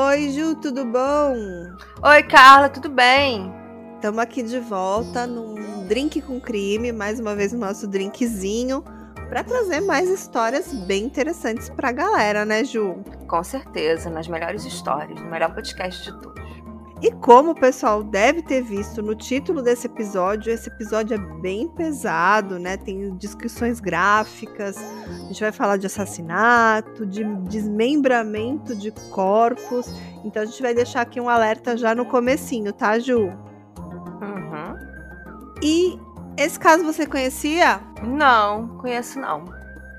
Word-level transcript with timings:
Oi, 0.00 0.30
Ju, 0.30 0.54
tudo 0.54 0.84
bom? 0.84 1.34
Oi, 2.04 2.22
Carla, 2.22 2.68
tudo 2.68 2.88
bem? 2.88 3.52
Estamos 3.96 4.20
aqui 4.20 4.44
de 4.44 4.60
volta 4.60 5.26
num 5.26 5.88
Drink 5.88 6.22
com 6.22 6.40
Crime, 6.40 6.92
mais 6.92 7.18
uma 7.18 7.34
vez 7.34 7.52
o 7.52 7.58
nosso 7.58 7.88
drinkzinho, 7.88 8.84
para 9.28 9.42
trazer 9.42 9.80
mais 9.80 10.08
histórias 10.08 10.72
bem 10.72 11.06
interessantes 11.06 11.68
para 11.68 11.88
a 11.88 11.92
galera, 11.92 12.44
né, 12.44 12.62
Ju? 12.62 13.02
Com 13.26 13.42
certeza, 13.42 14.08
nas 14.08 14.28
melhores 14.28 14.64
histórias, 14.64 15.20
no 15.20 15.28
melhor 15.28 15.52
podcast 15.52 16.04
de 16.04 16.16
todos. 16.20 16.37
E 17.00 17.12
como 17.12 17.52
o 17.52 17.54
pessoal 17.54 18.02
deve 18.02 18.42
ter 18.42 18.60
visto 18.60 19.00
no 19.00 19.14
título 19.14 19.62
desse 19.62 19.86
episódio, 19.86 20.52
esse 20.52 20.68
episódio 20.68 21.14
é 21.14 21.40
bem 21.40 21.68
pesado, 21.68 22.58
né? 22.58 22.76
Tem 22.76 23.14
descrições 23.16 23.78
gráficas, 23.78 24.76
a 24.76 25.28
gente 25.28 25.40
vai 25.40 25.52
falar 25.52 25.76
de 25.76 25.86
assassinato, 25.86 27.06
de 27.06 27.22
desmembramento 27.48 28.74
de 28.74 28.90
corpos. 29.10 29.94
Então 30.24 30.42
a 30.42 30.46
gente 30.46 30.60
vai 30.60 30.74
deixar 30.74 31.02
aqui 31.02 31.20
um 31.20 31.28
alerta 31.28 31.76
já 31.76 31.94
no 31.94 32.04
comecinho, 32.04 32.72
tá, 32.72 32.98
Ju? 32.98 33.26
Uhum. 33.78 34.76
E 35.62 35.96
esse 36.36 36.58
caso 36.58 36.82
você 36.82 37.06
conhecia? 37.06 37.80
Não, 38.02 38.76
conheço 38.78 39.20
não. 39.20 39.44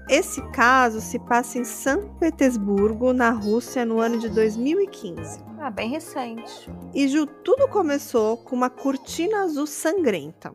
Esse 0.09 0.41
caso 0.49 0.99
se 0.99 1.17
passa 1.19 1.59
em 1.59 1.63
São 1.63 2.09
Petersburgo, 2.19 3.13
na 3.13 3.29
Rússia, 3.29 3.85
no 3.85 3.99
ano 3.99 4.17
de 4.17 4.27
2015. 4.27 5.48
Ah, 5.61 5.69
bem 5.69 5.89
recente. 5.89 6.71
E 6.93 7.05
Ju, 7.09 7.25
tudo 7.25 7.67
começou 7.67 8.37
com 8.37 8.55
uma 8.55 8.69
cortina 8.69 9.41
azul 9.41 9.67
sangrenta. 9.67 10.53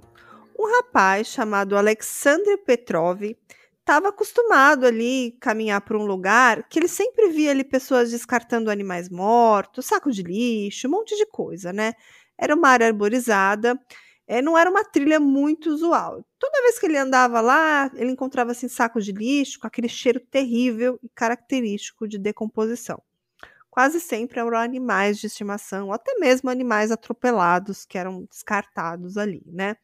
Um 0.58 0.66
rapaz 0.78 1.26
chamado 1.26 1.76
Alexandre 1.76 2.56
Petrov 2.56 3.22
estava 3.80 4.08
acostumado 4.08 4.86
ali 4.86 5.36
caminhar 5.42 5.82
por 5.82 5.96
um 5.96 6.06
lugar 6.06 6.66
que 6.70 6.78
ele 6.78 6.88
sempre 6.88 7.28
via 7.28 7.50
ali 7.50 7.62
pessoas 7.62 8.12
descartando 8.12 8.70
animais 8.70 9.10
mortos, 9.10 9.84
saco 9.84 10.10
de 10.10 10.22
lixo, 10.22 10.88
um 10.88 10.92
monte 10.92 11.14
de 11.18 11.26
coisa, 11.26 11.70
né? 11.70 11.92
Era 12.38 12.54
uma 12.54 12.70
área 12.70 12.86
arborizada, 12.86 13.78
é, 14.26 14.40
não 14.40 14.56
era 14.56 14.70
uma 14.70 14.84
trilha 14.84 15.20
muito 15.20 15.68
usual. 15.68 16.24
Toda 16.38 16.62
vez 16.62 16.78
que 16.78 16.86
ele 16.86 16.96
andava 16.96 17.42
lá, 17.42 17.90
ele 17.94 18.10
encontrava 18.10 18.52
assim 18.52 18.68
sacos 18.68 19.04
de 19.04 19.12
lixo 19.12 19.60
com 19.60 19.66
aquele 19.66 19.88
cheiro 19.88 20.18
terrível 20.18 20.98
e 21.02 21.10
característico 21.10 22.08
de 22.08 22.18
decomposição 22.18 23.02
quase 23.74 23.98
sempre 23.98 24.38
eram 24.38 24.56
animais 24.56 25.18
de 25.18 25.26
estimação, 25.26 25.88
ou 25.88 25.92
até 25.92 26.14
mesmo 26.14 26.48
animais 26.48 26.92
atropelados 26.92 27.84
que 27.84 27.98
eram 27.98 28.24
descartados 28.24 29.16
ali, 29.18 29.42
né? 29.46 29.74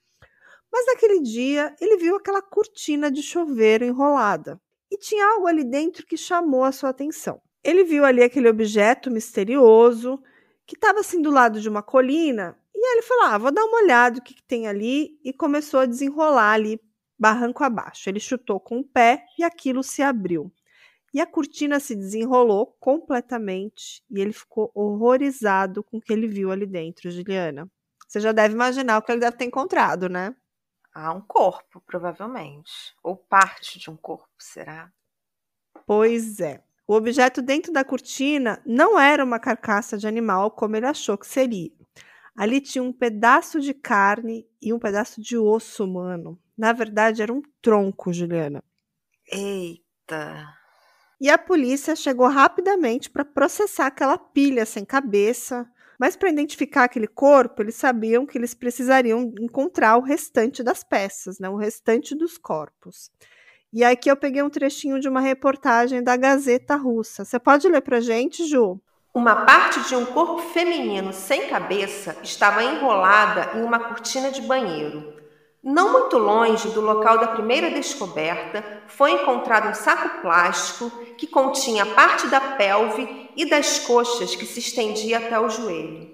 Mas 0.70 0.86
naquele 0.86 1.20
dia 1.20 1.74
ele 1.80 1.96
viu 1.96 2.14
aquela 2.14 2.40
cortina 2.40 3.10
de 3.10 3.20
chuveiro 3.20 3.84
enrolada 3.84 4.60
e 4.88 4.96
tinha 4.96 5.26
algo 5.32 5.48
ali 5.48 5.64
dentro 5.64 6.06
que 6.06 6.16
chamou 6.16 6.62
a 6.62 6.70
sua 6.70 6.90
atenção. 6.90 7.42
Ele 7.64 7.82
viu 7.82 8.04
ali 8.04 8.22
aquele 8.22 8.48
objeto 8.48 9.10
misterioso 9.10 10.22
que 10.64 10.76
estava 10.76 11.00
assim 11.00 11.20
do 11.20 11.32
lado 11.32 11.60
de 11.60 11.68
uma 11.68 11.82
colina 11.82 12.56
e 12.72 12.78
aí 12.78 12.92
ele 12.92 13.02
falou: 13.02 13.24
ah, 13.24 13.38
vou 13.38 13.50
dar 13.50 13.64
uma 13.64 13.82
olhada 13.82 14.20
o 14.20 14.22
que, 14.22 14.34
que 14.34 14.44
tem 14.44 14.68
ali 14.68 15.18
e 15.24 15.32
começou 15.32 15.80
a 15.80 15.86
desenrolar 15.86 16.52
ali 16.52 16.80
barranco 17.18 17.64
abaixo. 17.64 18.08
Ele 18.08 18.20
chutou 18.20 18.60
com 18.60 18.78
o 18.78 18.84
pé 18.84 19.24
e 19.36 19.42
aquilo 19.42 19.82
se 19.82 20.00
abriu. 20.00 20.52
E 21.12 21.20
a 21.20 21.26
cortina 21.26 21.80
se 21.80 21.94
desenrolou 21.96 22.76
completamente 22.78 24.02
e 24.10 24.20
ele 24.20 24.32
ficou 24.32 24.70
horrorizado 24.74 25.82
com 25.82 25.98
o 25.98 26.00
que 26.00 26.12
ele 26.12 26.28
viu 26.28 26.52
ali 26.52 26.66
dentro, 26.66 27.10
Juliana. 27.10 27.68
Você 28.06 28.20
já 28.20 28.32
deve 28.32 28.54
imaginar 28.54 28.98
o 28.98 29.02
que 29.02 29.12
ele 29.12 29.20
deve 29.20 29.36
ter 29.36 29.44
encontrado, 29.44 30.08
né? 30.08 30.34
Ah, 30.94 31.12
um 31.12 31.20
corpo, 31.20 31.80
provavelmente. 31.86 32.94
Ou 33.02 33.16
parte 33.16 33.78
de 33.78 33.90
um 33.90 33.96
corpo, 33.96 34.28
será? 34.38 34.92
Pois 35.86 36.40
é. 36.40 36.62
O 36.86 36.94
objeto 36.94 37.40
dentro 37.40 37.72
da 37.72 37.84
cortina 37.84 38.60
não 38.66 38.98
era 38.98 39.24
uma 39.24 39.38
carcaça 39.38 39.96
de 39.96 40.08
animal 40.08 40.50
como 40.50 40.76
ele 40.76 40.86
achou 40.86 41.16
que 41.16 41.26
seria. 41.26 41.70
Ali 42.36 42.60
tinha 42.60 42.82
um 42.82 42.92
pedaço 42.92 43.60
de 43.60 43.72
carne 43.72 44.46
e 44.60 44.72
um 44.72 44.78
pedaço 44.78 45.20
de 45.20 45.36
osso 45.36 45.84
humano. 45.84 46.40
Na 46.56 46.72
verdade, 46.72 47.22
era 47.22 47.32
um 47.32 47.42
tronco, 47.62 48.12
Juliana. 48.12 48.62
Eita! 49.30 50.59
E 51.20 51.28
a 51.28 51.36
polícia 51.36 51.94
chegou 51.94 52.26
rapidamente 52.28 53.10
para 53.10 53.24
processar 53.24 53.88
aquela 53.88 54.16
pilha 54.16 54.64
sem 54.64 54.84
cabeça. 54.84 55.68
Mas 55.98 56.16
para 56.16 56.30
identificar 56.30 56.84
aquele 56.84 57.06
corpo, 57.06 57.60
eles 57.60 57.74
sabiam 57.74 58.24
que 58.24 58.38
eles 58.38 58.54
precisariam 58.54 59.34
encontrar 59.38 59.98
o 59.98 60.00
restante 60.00 60.62
das 60.62 60.82
peças, 60.82 61.38
né? 61.38 61.46
o 61.50 61.56
restante 61.56 62.14
dos 62.14 62.38
corpos. 62.38 63.10
E 63.70 63.84
aqui 63.84 64.10
eu 64.10 64.16
peguei 64.16 64.42
um 64.42 64.48
trechinho 64.48 64.98
de 64.98 65.10
uma 65.10 65.20
reportagem 65.20 66.02
da 66.02 66.16
Gazeta 66.16 66.74
Russa. 66.74 67.22
Você 67.22 67.38
pode 67.38 67.68
ler 67.68 67.82
para 67.82 68.00
gente, 68.00 68.46
Ju? 68.46 68.80
Uma 69.12 69.44
parte 69.44 69.86
de 69.88 69.94
um 69.94 70.06
corpo 70.06 70.38
feminino 70.38 71.12
sem 71.12 71.48
cabeça 71.48 72.16
estava 72.22 72.64
enrolada 72.64 73.58
em 73.58 73.62
uma 73.62 73.78
cortina 73.78 74.30
de 74.30 74.40
banheiro. 74.40 75.19
Não 75.62 75.92
muito 75.92 76.16
longe 76.16 76.70
do 76.70 76.80
local 76.80 77.18
da 77.18 77.28
primeira 77.28 77.70
descoberta, 77.70 78.64
foi 78.86 79.12
encontrado 79.12 79.68
um 79.68 79.74
saco 79.74 80.20
plástico 80.20 80.90
que 81.16 81.26
continha 81.26 81.84
parte 81.86 82.26
da 82.28 82.40
pelve 82.40 83.08
e 83.36 83.44
das 83.44 83.78
coxas 83.78 84.34
que 84.34 84.46
se 84.46 84.58
estendia 84.58 85.18
até 85.18 85.38
o 85.38 85.48
joelho. 85.50 86.08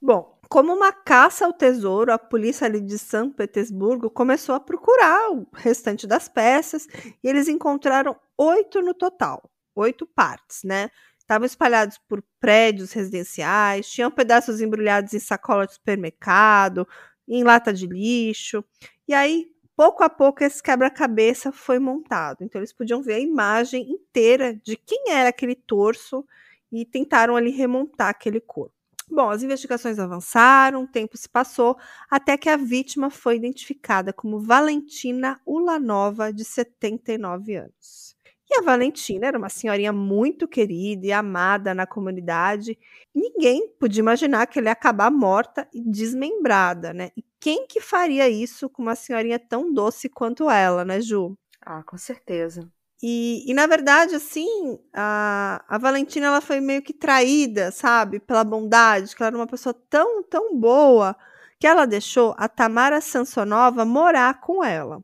Bom, 0.00 0.38
como 0.48 0.72
uma 0.72 0.92
caça 0.92 1.44
ao 1.44 1.52
tesouro, 1.52 2.12
a 2.12 2.18
polícia 2.18 2.66
ali 2.66 2.80
de 2.80 2.98
São 2.98 3.30
Petersburgo 3.30 4.10
começou 4.10 4.54
a 4.54 4.60
procurar 4.60 5.30
o 5.30 5.46
restante 5.52 6.06
das 6.06 6.28
peças 6.28 6.86
e 7.22 7.28
eles 7.28 7.48
encontraram 7.48 8.16
oito 8.36 8.80
no 8.80 8.94
total, 8.94 9.50
oito 9.74 10.06
partes, 10.06 10.62
né? 10.64 10.90
Estavam 11.18 11.44
espalhados 11.44 11.98
por 12.08 12.24
prédios 12.40 12.92
residenciais, 12.92 13.90
tinham 13.90 14.10
pedaços 14.10 14.60
embrulhados 14.62 15.12
em 15.12 15.18
sacola 15.20 15.66
de 15.66 15.74
supermercado, 15.74 16.88
em 17.28 17.44
lata 17.44 17.72
de 17.72 17.86
lixo. 17.86 18.64
E 19.06 19.14
aí, 19.14 19.50
pouco 19.76 20.02
a 20.02 20.08
pouco, 20.08 20.42
esse 20.42 20.62
quebra-cabeça 20.62 21.52
foi 21.52 21.78
montado. 21.78 22.42
Então, 22.42 22.58
eles 22.58 22.72
podiam 22.72 23.02
ver 23.02 23.14
a 23.14 23.20
imagem 23.20 23.90
inteira 23.90 24.54
de 24.54 24.76
quem 24.76 25.10
era 25.10 25.28
aquele 25.28 25.54
torso 25.54 26.24
e 26.72 26.84
tentaram 26.84 27.36
ali 27.36 27.50
remontar 27.50 28.08
aquele 28.08 28.40
corpo. 28.40 28.74
Bom, 29.10 29.30
as 29.30 29.42
investigações 29.42 29.98
avançaram, 29.98 30.82
o 30.82 30.86
tempo 30.86 31.16
se 31.16 31.28
passou, 31.28 31.78
até 32.10 32.36
que 32.36 32.48
a 32.48 32.56
vítima 32.56 33.08
foi 33.08 33.36
identificada 33.36 34.12
como 34.12 34.38
Valentina 34.38 35.40
Ulanova, 35.46 36.30
de 36.30 36.44
79 36.44 37.56
anos. 37.56 38.17
E 38.50 38.58
a 38.58 38.62
Valentina 38.62 39.26
era 39.26 39.38
uma 39.38 39.50
senhorinha 39.50 39.92
muito 39.92 40.48
querida 40.48 41.06
e 41.06 41.12
amada 41.12 41.74
na 41.74 41.86
comunidade. 41.86 42.78
Ninguém 43.14 43.68
podia 43.78 44.00
imaginar 44.00 44.46
que 44.46 44.58
ela 44.58 44.68
ia 44.68 44.72
acabar 44.72 45.10
morta 45.10 45.68
e 45.72 45.82
desmembrada, 45.82 46.94
né? 46.94 47.10
E 47.16 47.22
quem 47.38 47.66
que 47.66 47.80
faria 47.80 48.28
isso 48.28 48.68
com 48.70 48.82
uma 48.82 48.94
senhorinha 48.94 49.38
tão 49.38 49.72
doce 49.72 50.08
quanto 50.08 50.48
ela, 50.48 50.84
né, 50.84 51.00
Ju? 51.00 51.36
Ah, 51.60 51.82
com 51.82 51.98
certeza. 51.98 52.70
E, 53.02 53.44
e 53.48 53.54
na 53.54 53.66
verdade, 53.66 54.16
assim, 54.16 54.78
a, 54.92 55.64
a 55.68 55.78
Valentina 55.78 56.26
ela 56.26 56.40
foi 56.40 56.60
meio 56.60 56.82
que 56.82 56.92
traída, 56.92 57.70
sabe, 57.70 58.18
pela 58.18 58.42
bondade, 58.42 59.14
que 59.14 59.22
ela 59.22 59.28
era 59.28 59.36
uma 59.36 59.46
pessoa 59.46 59.74
tão, 59.88 60.22
tão 60.24 60.56
boa, 60.58 61.16
que 61.60 61.66
ela 61.66 61.86
deixou 61.86 62.34
a 62.36 62.48
Tamara 62.48 63.00
Sansonova 63.00 63.84
morar 63.84 64.40
com 64.40 64.64
ela. 64.64 65.02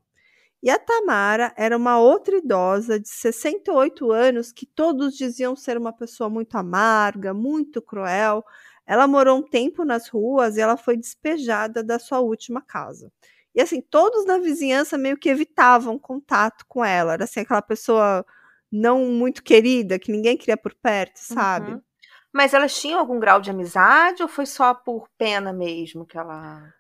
E 0.65 0.71
a 0.71 0.79
Tamara 0.79 1.53
era 1.59 1.77
uma 1.77 1.99
outra 1.99 2.39
idosa 2.39 2.99
de 2.99 3.07
68 3.07 4.11
anos 4.11 4.51
que 4.51 4.65
todos 4.65 5.15
diziam 5.15 5.55
ser 5.55 5.77
uma 5.77 5.93
pessoa 5.93 6.31
muito 6.31 6.57
amarga, 6.57 7.35
muito 7.35 7.83
cruel. 7.83 8.43
Ela 8.87 9.07
morou 9.07 9.37
um 9.37 9.43
tempo 9.43 9.85
nas 9.85 10.09
ruas 10.09 10.57
e 10.57 10.63
ela 10.63 10.79
foi 10.79 10.97
despejada 10.97 11.85
da 11.85 11.99
sua 11.99 12.21
última 12.21 12.63
casa. 12.63 13.13
E 13.55 13.61
assim, 13.61 13.83
todos 13.83 14.25
na 14.25 14.39
vizinhança 14.39 14.97
meio 14.97 15.19
que 15.19 15.29
evitavam 15.29 15.99
contato 15.99 16.65
com 16.67 16.83
ela. 16.83 17.13
Era 17.13 17.25
assim, 17.25 17.41
aquela 17.41 17.61
pessoa 17.61 18.25
não 18.73 19.05
muito 19.05 19.43
querida, 19.43 19.99
que 19.99 20.11
ninguém 20.11 20.35
queria 20.35 20.57
por 20.57 20.73
perto, 20.73 21.19
sabe? 21.19 21.73
Uhum. 21.73 21.83
Mas 22.33 22.55
elas 22.55 22.75
tinham 22.75 22.99
algum 22.99 23.21
grau 23.21 23.39
de 23.39 23.51
amizade 23.51 24.23
ou 24.23 24.29
foi 24.31 24.47
só 24.47 24.73
por 24.73 25.11
pena 25.19 25.53
mesmo 25.53 26.07
que 26.07 26.17
ela 26.17 26.73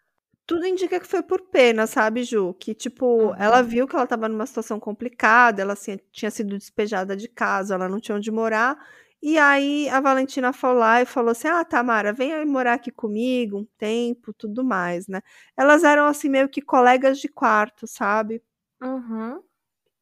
tudo 0.46 0.66
indica 0.66 1.00
que 1.00 1.06
foi 1.06 1.22
por 1.22 1.40
pena, 1.42 1.86
sabe, 1.86 2.22
Ju? 2.22 2.54
Que, 2.54 2.74
tipo, 2.74 3.06
uhum. 3.06 3.34
ela 3.36 3.62
viu 3.62 3.86
que 3.86 3.94
ela 3.94 4.04
estava 4.04 4.28
numa 4.28 4.46
situação 4.46 4.78
complicada, 4.78 5.62
ela 5.62 5.72
assim, 5.72 5.98
tinha 6.12 6.30
sido 6.30 6.56
despejada 6.58 7.16
de 7.16 7.28
casa, 7.28 7.74
ela 7.74 7.88
não 7.88 8.00
tinha 8.00 8.16
onde 8.16 8.30
morar. 8.30 8.78
E 9.22 9.38
aí 9.38 9.88
a 9.88 10.00
Valentina 10.00 10.52
foi 10.52 10.74
lá 10.74 11.00
e 11.00 11.06
falou 11.06 11.30
assim: 11.30 11.48
Ah, 11.48 11.64
Tamara, 11.64 12.12
vem 12.12 12.32
aí 12.34 12.44
morar 12.44 12.74
aqui 12.74 12.90
comigo 12.90 13.58
um 13.58 13.66
tempo, 13.78 14.34
tudo 14.34 14.62
mais, 14.62 15.08
né? 15.08 15.22
Elas 15.56 15.82
eram, 15.84 16.06
assim, 16.06 16.28
meio 16.28 16.48
que 16.48 16.60
colegas 16.60 17.18
de 17.18 17.28
quarto, 17.28 17.86
sabe? 17.86 18.42
Uhum. 18.82 19.42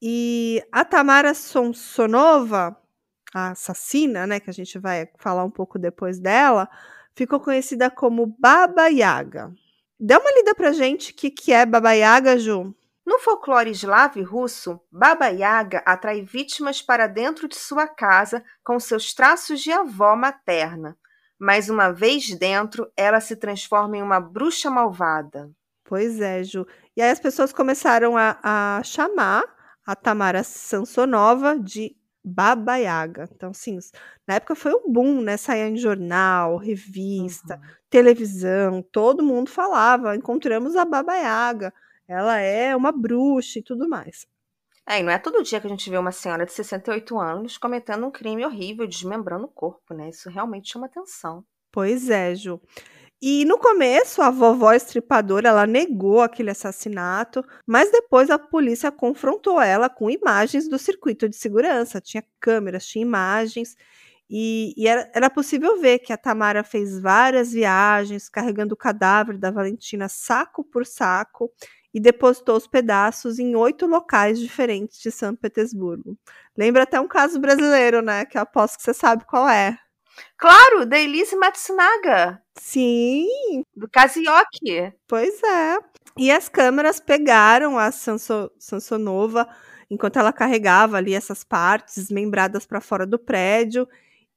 E 0.03 0.62
a 0.73 0.85
Tamara 0.85 1.35
Sonsonova, 1.35 2.77
a 3.35 3.53
assassina, 3.53 4.27
né, 4.27 4.41
que 4.41 4.50
a 4.50 4.53
gente 4.53 4.79
vai 4.79 5.09
falar 5.19 5.44
um 5.44 5.50
pouco 5.50 5.79
depois 5.79 6.19
dela, 6.19 6.69
ficou 7.15 7.41
conhecida 7.41 7.91
como 7.91 8.27
Baba 8.41 8.89
Yaga. 8.89 9.53
Dá 10.04 10.19
uma 10.19 10.32
lida 10.32 10.52
pra 10.52 10.72
gente 10.72 11.12
o 11.12 11.14
que, 11.14 11.31
que 11.31 11.52
é 11.52 11.64
Baba 11.64 11.93
Yaga, 11.93 12.37
Ju. 12.37 12.75
No 13.06 13.20
folclore 13.20 13.70
eslavo 13.70 14.19
e 14.19 14.22
russo, 14.25 14.81
Baba 14.90 15.28
Yaga 15.28 15.81
atrai 15.87 16.22
vítimas 16.22 16.82
para 16.82 17.06
dentro 17.06 17.46
de 17.46 17.54
sua 17.54 17.87
casa 17.87 18.43
com 18.64 18.81
seus 18.81 19.14
traços 19.14 19.60
de 19.60 19.70
avó 19.70 20.16
materna. 20.16 20.99
Mas 21.38 21.70
uma 21.70 21.93
vez 21.93 22.37
dentro, 22.37 22.90
ela 22.96 23.20
se 23.20 23.37
transforma 23.37 23.96
em 23.96 24.02
uma 24.02 24.19
bruxa 24.19 24.69
malvada. 24.69 25.49
Pois 25.84 26.20
é, 26.20 26.43
Ju. 26.43 26.66
E 26.96 27.00
aí 27.00 27.10
as 27.12 27.20
pessoas 27.20 27.52
começaram 27.52 28.16
a, 28.16 28.40
a 28.43 28.82
chamar 28.82 29.44
a 29.87 29.94
Tamara 29.94 30.43
Sansonova 30.43 31.56
de 31.56 31.94
Baba 32.24 32.76
Yaga. 32.76 33.28
Então, 33.34 33.52
sim, 33.52 33.78
na 34.26 34.34
época 34.34 34.54
foi 34.54 34.72
um 34.74 34.92
boom, 34.92 35.20
né? 35.20 35.36
Saía 35.36 35.69
em 35.69 35.76
jornal, 35.76 36.56
revista, 36.56 37.56
uhum. 37.56 37.74
televisão, 37.90 38.82
todo 38.82 39.22
mundo 39.22 39.50
falava, 39.50 40.16
encontramos 40.16 40.76
a 40.76 40.84
Baba 40.84 41.14
Yaga 41.14 41.72
ela 42.12 42.38
é 42.38 42.74
uma 42.76 42.92
bruxa 42.92 43.58
e 43.58 43.62
tudo 43.62 43.88
mais. 43.88 44.26
É, 44.86 44.98
e 44.98 45.02
não 45.02 45.12
é 45.12 45.19
todo 45.19 45.42
dia 45.42 45.60
que 45.60 45.66
a 45.66 45.70
gente 45.70 45.88
vê 45.88 45.96
uma 45.96 46.12
senhora 46.12 46.44
de 46.44 46.52
68 46.52 47.19
anos 47.19 47.56
cometendo 47.56 48.04
um 48.04 48.10
crime 48.10 48.44
horrível, 48.44 48.86
desmembrando 48.86 49.46
o 49.46 49.48
corpo, 49.48 49.94
né? 49.94 50.08
Isso 50.08 50.28
realmente 50.28 50.70
chama 50.70 50.86
atenção. 50.86 51.44
Pois 51.70 52.10
é, 52.10 52.34
Ju. 52.34 52.60
E 53.24 53.44
no 53.44 53.56
começo, 53.56 54.20
a 54.20 54.30
vovó 54.30 54.72
estripadora, 54.72 55.48
ela 55.48 55.64
negou 55.64 56.20
aquele 56.20 56.50
assassinato, 56.50 57.44
mas 57.64 57.92
depois 57.92 58.28
a 58.30 58.38
polícia 58.38 58.90
confrontou 58.90 59.60
ela 59.60 59.88
com 59.88 60.10
imagens 60.10 60.69
do 60.69 60.76
circuito 60.76 61.28
de 61.28 61.36
segurança. 61.36 62.00
Tinha 62.00 62.24
câmeras, 62.40 62.84
tinha 62.84 63.02
imagens, 63.02 63.76
e, 64.28 64.74
e 64.76 64.88
era, 64.88 65.08
era, 65.14 65.30
possível 65.30 65.78
ver 65.80 66.00
que 66.00 66.12
a 66.12 66.16
Tamara 66.16 66.64
fez 66.64 66.98
várias 66.98 67.52
viagens 67.52 68.28
carregando 68.28 68.74
o 68.74 68.76
cadáver 68.76 69.38
da 69.38 69.50
Valentina 69.50 70.08
saco 70.08 70.64
por 70.64 70.86
saco 70.86 71.52
e 71.94 72.00
depositou 72.00 72.56
os 72.56 72.66
pedaços 72.66 73.38
em 73.38 73.54
oito 73.54 73.86
locais 73.86 74.40
diferentes 74.40 74.98
de 75.00 75.12
São 75.12 75.36
Petersburgo. 75.36 76.19
Lembra 76.56 76.84
até 76.84 76.98
um 76.98 77.06
caso 77.06 77.38
brasileiro, 77.38 78.02
né? 78.02 78.24
Que 78.24 78.38
eu 78.38 78.42
aposto 78.42 78.78
que 78.78 78.82
você 78.82 78.94
sabe 78.94 79.24
qual 79.26 79.48
é. 79.48 79.78
Claro, 80.37 80.87
da 80.87 80.99
Elise 80.99 81.37
Matsunaga. 81.37 82.43
Sim. 82.59 83.26
Do 83.75 83.88
Kazuyoki. 83.88 84.93
Pois 85.06 85.43
é. 85.43 85.79
E 86.19 86.31
as 86.31 86.49
câmeras 86.49 87.00
pegaram 87.00 87.79
a 87.79 87.91
Sanso, 87.91 88.50
Sansonova 88.59 89.49
enquanto 89.91 90.19
ela 90.19 90.32
carregava 90.32 90.97
ali 90.97 91.14
essas 91.14 91.44
partes 91.44 91.97
desmembradas 91.97 92.64
para 92.64 92.81
fora 92.81 93.06
do 93.06 93.19
prédio. 93.19 93.87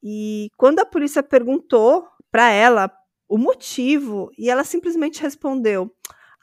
E 0.04 0.50
quando 0.58 0.80
a 0.80 0.86
polícia 0.86 1.24
perguntou 1.24 2.08
para 2.30 2.50
ela 2.50 2.92
o 3.28 3.38
motivo, 3.38 4.30
e 4.38 4.50
ela 4.50 4.64
simplesmente 4.64 5.22
respondeu: 5.22 5.90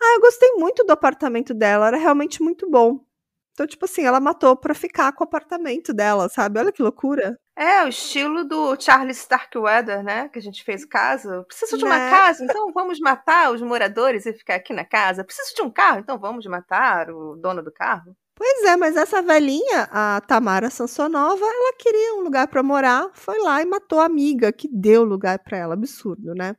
ah, 0.01 0.15
eu 0.17 0.21
gostei 0.21 0.53
muito 0.53 0.83
do 0.83 0.93
apartamento 0.93 1.55
dela, 1.55 1.87
era 1.89 1.97
realmente 1.97 2.43
muito 2.43 2.69
bom. 2.69 3.05
Então, 3.53 3.67
tipo 3.67 3.85
assim, 3.85 4.03
ela 4.03 4.19
matou 4.19 4.57
pra 4.57 4.75
ficar 4.75 5.13
com 5.13 5.23
o 5.23 5.27
apartamento 5.27 5.93
dela, 5.93 6.29
sabe? 6.29 6.59
Olha 6.59 6.73
que 6.73 6.83
loucura. 6.83 7.39
É, 7.55 7.85
o 7.85 7.89
estilo 7.89 8.45
do 8.45 8.81
Charles 8.81 9.19
Starkweather, 9.19 10.03
né? 10.03 10.29
Que 10.31 10.39
a 10.39 10.43
gente 10.43 10.65
fez 10.65 10.87
caso. 10.87 11.45
Preciso 11.45 11.77
de 11.77 11.85
uma 11.85 11.99
né? 11.99 12.11
casa, 12.11 12.45
então 12.45 12.73
vamos 12.73 12.99
matar 12.99 13.53
os 13.53 13.61
moradores 13.61 14.25
e 14.25 14.33
ficar 14.33 14.55
aqui 14.55 14.73
na 14.73 14.85
casa. 14.85 15.23
Preciso 15.23 15.55
de 15.55 15.63
um 15.63 15.71
carro, 15.71 15.99
então 16.01 16.19
vamos 16.19 16.47
matar 16.47 17.11
o 17.11 17.37
dono 17.37 17.63
do 17.63 17.71
carro. 17.71 18.17
Pois 18.35 18.65
é, 18.65 18.77
mas 18.77 18.97
essa 18.97 19.21
velhinha, 19.21 19.89
a 19.93 20.21
Tamara 20.23 20.71
Sansonova, 20.71 21.45
ela 21.45 21.77
queria 21.79 22.15
um 22.15 22.23
lugar 22.23 22.49
para 22.49 22.63
morar, 22.63 23.11
foi 23.13 23.39
lá 23.39 23.61
e 23.61 23.67
matou 23.67 24.01
a 24.01 24.07
amiga 24.07 24.51
que 24.51 24.67
deu 24.67 25.05
lugar 25.05 25.39
para 25.39 25.59
ela. 25.59 25.75
Absurdo, 25.75 26.35
né? 26.35 26.57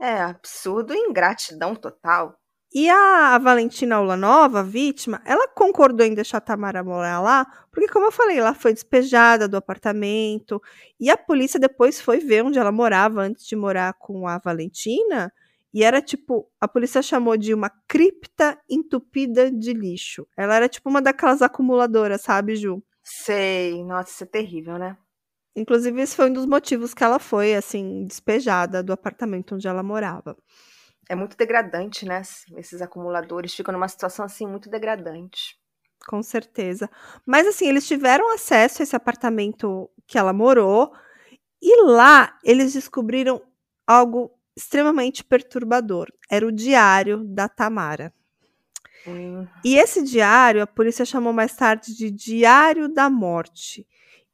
É, 0.00 0.20
absurdo 0.20 0.92
e 0.92 0.98
ingratidão 0.98 1.76
total. 1.76 2.36
E 2.76 2.90
a 2.90 3.38
Valentina 3.38 4.00
Ulanova, 4.00 4.58
a 4.58 4.62
vítima, 4.64 5.22
ela 5.24 5.46
concordou 5.46 6.04
em 6.04 6.12
deixar 6.12 6.38
a 6.38 6.40
Tamara 6.40 6.82
morar 6.82 7.20
lá, 7.20 7.46
porque, 7.70 7.86
como 7.86 8.06
eu 8.06 8.10
falei, 8.10 8.36
ela 8.36 8.52
foi 8.52 8.72
despejada 8.72 9.46
do 9.46 9.56
apartamento. 9.56 10.60
E 10.98 11.08
a 11.08 11.16
polícia 11.16 11.60
depois 11.60 12.00
foi 12.00 12.18
ver 12.18 12.42
onde 12.42 12.58
ela 12.58 12.72
morava 12.72 13.22
antes 13.22 13.46
de 13.46 13.54
morar 13.54 13.94
com 13.94 14.26
a 14.26 14.38
Valentina. 14.38 15.32
E 15.72 15.84
era 15.84 16.02
tipo, 16.02 16.50
a 16.60 16.66
polícia 16.66 17.00
chamou 17.00 17.36
de 17.36 17.54
uma 17.54 17.70
cripta 17.86 18.58
entupida 18.68 19.52
de 19.52 19.72
lixo. 19.72 20.26
Ela 20.36 20.56
era 20.56 20.68
tipo 20.68 20.90
uma 20.90 21.00
daquelas 21.00 21.42
acumuladoras, 21.42 22.22
sabe, 22.22 22.56
Ju? 22.56 22.82
Sei, 23.04 23.84
nossa, 23.84 24.10
isso 24.10 24.24
é 24.24 24.26
terrível, 24.26 24.78
né? 24.78 24.96
Inclusive, 25.54 26.00
esse 26.02 26.16
foi 26.16 26.28
um 26.28 26.32
dos 26.32 26.46
motivos 26.46 26.92
que 26.92 27.04
ela 27.04 27.20
foi, 27.20 27.54
assim, 27.54 28.04
despejada 28.04 28.82
do 28.82 28.92
apartamento 28.92 29.54
onde 29.54 29.68
ela 29.68 29.84
morava 29.84 30.36
é 31.08 31.14
muito 31.14 31.36
degradante, 31.36 32.06
né? 32.06 32.22
Esses 32.56 32.80
acumuladores 32.80 33.54
ficam 33.54 33.72
numa 33.72 33.88
situação 33.88 34.24
assim 34.24 34.46
muito 34.46 34.70
degradante. 34.70 35.58
Com 36.06 36.22
certeza. 36.22 36.90
Mas 37.24 37.46
assim, 37.46 37.66
eles 37.66 37.86
tiveram 37.86 38.32
acesso 38.32 38.82
a 38.82 38.84
esse 38.84 38.96
apartamento 38.96 39.90
que 40.06 40.18
ela 40.18 40.32
morou 40.32 40.92
e 41.62 41.82
lá 41.84 42.38
eles 42.44 42.74
descobriram 42.74 43.42
algo 43.86 44.30
extremamente 44.56 45.24
perturbador. 45.24 46.12
Era 46.30 46.46
o 46.46 46.52
diário 46.52 47.24
da 47.24 47.48
Tamara. 47.48 48.12
Hum. 49.06 49.46
E 49.64 49.76
esse 49.76 50.02
diário, 50.02 50.62
a 50.62 50.66
polícia 50.66 51.04
chamou 51.04 51.32
mais 51.32 51.54
tarde 51.54 51.94
de 51.94 52.10
Diário 52.10 52.88
da 52.88 53.10
Morte. 53.10 53.86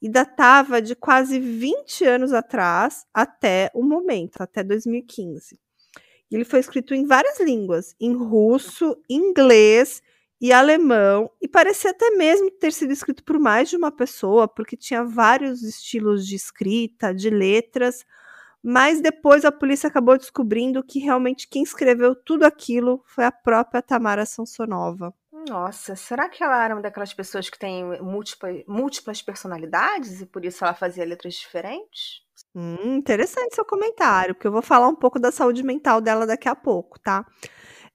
E 0.02 0.08
datava 0.08 0.80
de 0.80 0.94
quase 0.94 1.38
20 1.38 2.04
anos 2.06 2.32
atrás 2.32 3.06
até 3.12 3.70
o 3.74 3.82
momento, 3.82 4.40
até 4.40 4.64
2015. 4.64 5.58
Ele 6.30 6.44
foi 6.44 6.60
escrito 6.60 6.94
em 6.94 7.06
várias 7.06 7.40
línguas, 7.40 7.94
em 8.00 8.14
russo, 8.14 8.96
inglês 9.08 10.02
e 10.40 10.52
alemão, 10.52 11.30
e 11.40 11.46
parecia 11.46 11.90
até 11.90 12.10
mesmo 12.10 12.50
ter 12.50 12.72
sido 12.72 12.92
escrito 12.92 13.22
por 13.22 13.38
mais 13.38 13.68
de 13.68 13.76
uma 13.76 13.92
pessoa, 13.92 14.48
porque 14.48 14.76
tinha 14.76 15.04
vários 15.04 15.62
estilos 15.62 16.26
de 16.26 16.34
escrita, 16.34 17.12
de 17.12 17.28
letras, 17.28 18.06
mas 18.62 19.00
depois 19.00 19.44
a 19.44 19.52
polícia 19.52 19.88
acabou 19.88 20.16
descobrindo 20.16 20.82
que 20.82 20.98
realmente 20.98 21.48
quem 21.48 21.62
escreveu 21.62 22.14
tudo 22.14 22.44
aquilo 22.44 23.02
foi 23.06 23.24
a 23.24 23.32
própria 23.32 23.82
Tamara 23.82 24.24
Sansonova. 24.24 25.14
Nossa, 25.48 25.96
será 25.96 26.28
que 26.28 26.42
ela 26.44 26.64
era 26.64 26.74
uma 26.74 26.82
daquelas 26.82 27.14
pessoas 27.14 27.48
que 27.48 27.58
tem 27.58 27.84
múltiplas, 28.00 28.62
múltiplas 28.66 29.22
personalidades 29.22 30.20
e 30.20 30.26
por 30.26 30.44
isso 30.44 30.64
ela 30.64 30.74
fazia 30.74 31.04
letras 31.04 31.34
diferentes? 31.34 32.22
Hum, 32.54 32.96
interessante 32.96 33.54
seu 33.54 33.64
comentário, 33.64 34.34
porque 34.34 34.46
eu 34.46 34.52
vou 34.52 34.62
falar 34.62 34.88
um 34.88 34.94
pouco 34.94 35.20
da 35.20 35.30
saúde 35.30 35.62
mental 35.62 36.00
dela 36.00 36.26
daqui 36.26 36.48
a 36.48 36.54
pouco, 36.54 36.98
tá? 36.98 37.24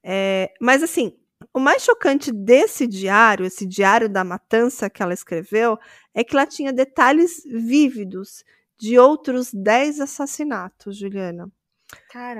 É, 0.02 0.52
mas 0.60 0.82
assim, 0.82 1.12
o 1.52 1.60
mais 1.60 1.82
chocante 1.82 2.32
desse 2.32 2.86
diário, 2.86 3.44
esse 3.44 3.66
diário 3.66 4.08
da 4.08 4.24
matança 4.24 4.88
que 4.88 5.02
ela 5.02 5.12
escreveu, 5.12 5.78
é 6.14 6.24
que 6.24 6.34
ela 6.34 6.46
tinha 6.46 6.72
detalhes 6.72 7.42
vívidos 7.44 8.44
de 8.78 8.98
outros 8.98 9.52
10 9.52 10.00
assassinatos, 10.00 10.96
Juliana. 10.96 11.50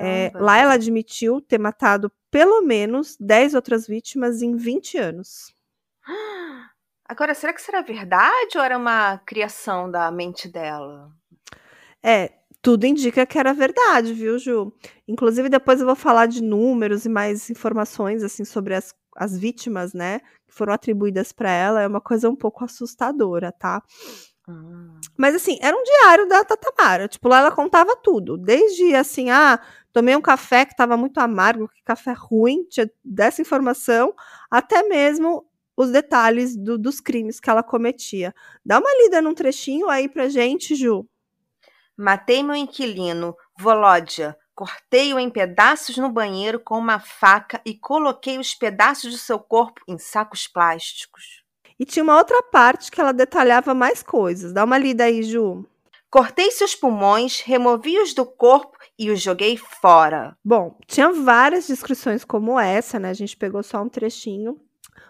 É, 0.02 0.32
lá 0.34 0.58
ela 0.58 0.74
admitiu 0.74 1.40
ter 1.40 1.58
matado 1.58 2.10
pelo 2.30 2.62
menos 2.62 3.16
10 3.20 3.54
outras 3.54 3.86
vítimas 3.86 4.42
em 4.42 4.56
20 4.56 4.98
anos. 4.98 5.54
Agora, 7.08 7.34
será 7.34 7.52
que 7.52 7.62
será 7.62 7.82
verdade 7.82 8.56
ou 8.56 8.62
era 8.62 8.76
uma 8.76 9.18
criação 9.18 9.88
da 9.88 10.10
mente 10.10 10.48
dela? 10.48 11.12
É, 12.06 12.30
tudo 12.62 12.86
indica 12.86 13.26
que 13.26 13.36
era 13.36 13.52
verdade, 13.52 14.14
viu, 14.14 14.38
Ju? 14.38 14.72
Inclusive, 15.08 15.48
depois 15.48 15.80
eu 15.80 15.86
vou 15.86 15.96
falar 15.96 16.26
de 16.26 16.40
números 16.40 17.04
e 17.04 17.08
mais 17.08 17.50
informações, 17.50 18.22
assim, 18.22 18.44
sobre 18.44 18.76
as, 18.76 18.94
as 19.16 19.36
vítimas, 19.36 19.92
né, 19.92 20.20
que 20.46 20.54
foram 20.54 20.72
atribuídas 20.72 21.32
para 21.32 21.50
ela. 21.50 21.82
É 21.82 21.86
uma 21.88 22.00
coisa 22.00 22.30
um 22.30 22.36
pouco 22.36 22.64
assustadora, 22.64 23.50
tá? 23.50 23.82
Hum. 24.48 25.00
Mas, 25.16 25.34
assim, 25.34 25.58
era 25.60 25.76
um 25.76 25.82
diário 25.82 26.28
da 26.28 26.44
Tatamara. 26.44 27.08
Tipo, 27.08 27.28
lá 27.28 27.40
ela 27.40 27.50
contava 27.50 27.96
tudo. 27.96 28.36
Desde, 28.36 28.94
assim, 28.94 29.28
ah, 29.30 29.60
tomei 29.92 30.14
um 30.14 30.20
café 30.22 30.64
que 30.64 30.74
estava 30.74 30.96
muito 30.96 31.18
amargo, 31.18 31.68
que 31.68 31.82
café 31.84 32.12
ruim, 32.16 32.62
tinha 32.70 32.88
dessa 33.04 33.42
informação, 33.42 34.14
até 34.48 34.84
mesmo 34.84 35.44
os 35.76 35.90
detalhes 35.90 36.56
do, 36.56 36.78
dos 36.78 37.00
crimes 37.00 37.40
que 37.40 37.50
ela 37.50 37.64
cometia. 37.64 38.32
Dá 38.64 38.78
uma 38.78 38.90
lida 39.02 39.20
num 39.20 39.34
trechinho 39.34 39.88
aí 39.88 40.08
pra 40.08 40.28
gente, 40.28 40.76
Ju. 40.76 41.04
Matei 41.96 42.42
meu 42.42 42.54
inquilino, 42.54 43.34
Volodya. 43.58 44.36
Cortei-o 44.54 45.18
em 45.18 45.30
pedaços 45.30 45.96
no 45.96 46.10
banheiro 46.10 46.60
com 46.60 46.78
uma 46.78 46.98
faca 46.98 47.60
e 47.64 47.74
coloquei 47.74 48.38
os 48.38 48.54
pedaços 48.54 49.12
do 49.12 49.18
seu 49.18 49.38
corpo 49.38 49.80
em 49.86 49.98
sacos 49.98 50.46
plásticos. 50.46 51.44
E 51.78 51.84
tinha 51.84 52.02
uma 52.02 52.16
outra 52.16 52.42
parte 52.42 52.90
que 52.90 53.00
ela 53.00 53.12
detalhava 53.12 53.74
mais 53.74 54.02
coisas. 54.02 54.52
Dá 54.52 54.64
uma 54.64 54.78
lida 54.78 55.04
aí, 55.04 55.22
Ju. 55.22 55.66
Cortei 56.10 56.50
seus 56.50 56.74
pulmões, 56.74 57.40
removi-os 57.40 58.14
do 58.14 58.24
corpo 58.24 58.78
e 58.98 59.10
os 59.10 59.20
joguei 59.20 59.56
fora. 59.56 60.36
Bom, 60.42 60.78
tinha 60.86 61.12
várias 61.12 61.66
descrições 61.66 62.24
como 62.24 62.58
essa, 62.58 62.98
né? 62.98 63.10
A 63.10 63.14
gente 63.14 63.36
pegou 63.36 63.62
só 63.62 63.82
um 63.82 63.88
trechinho. 63.88 64.58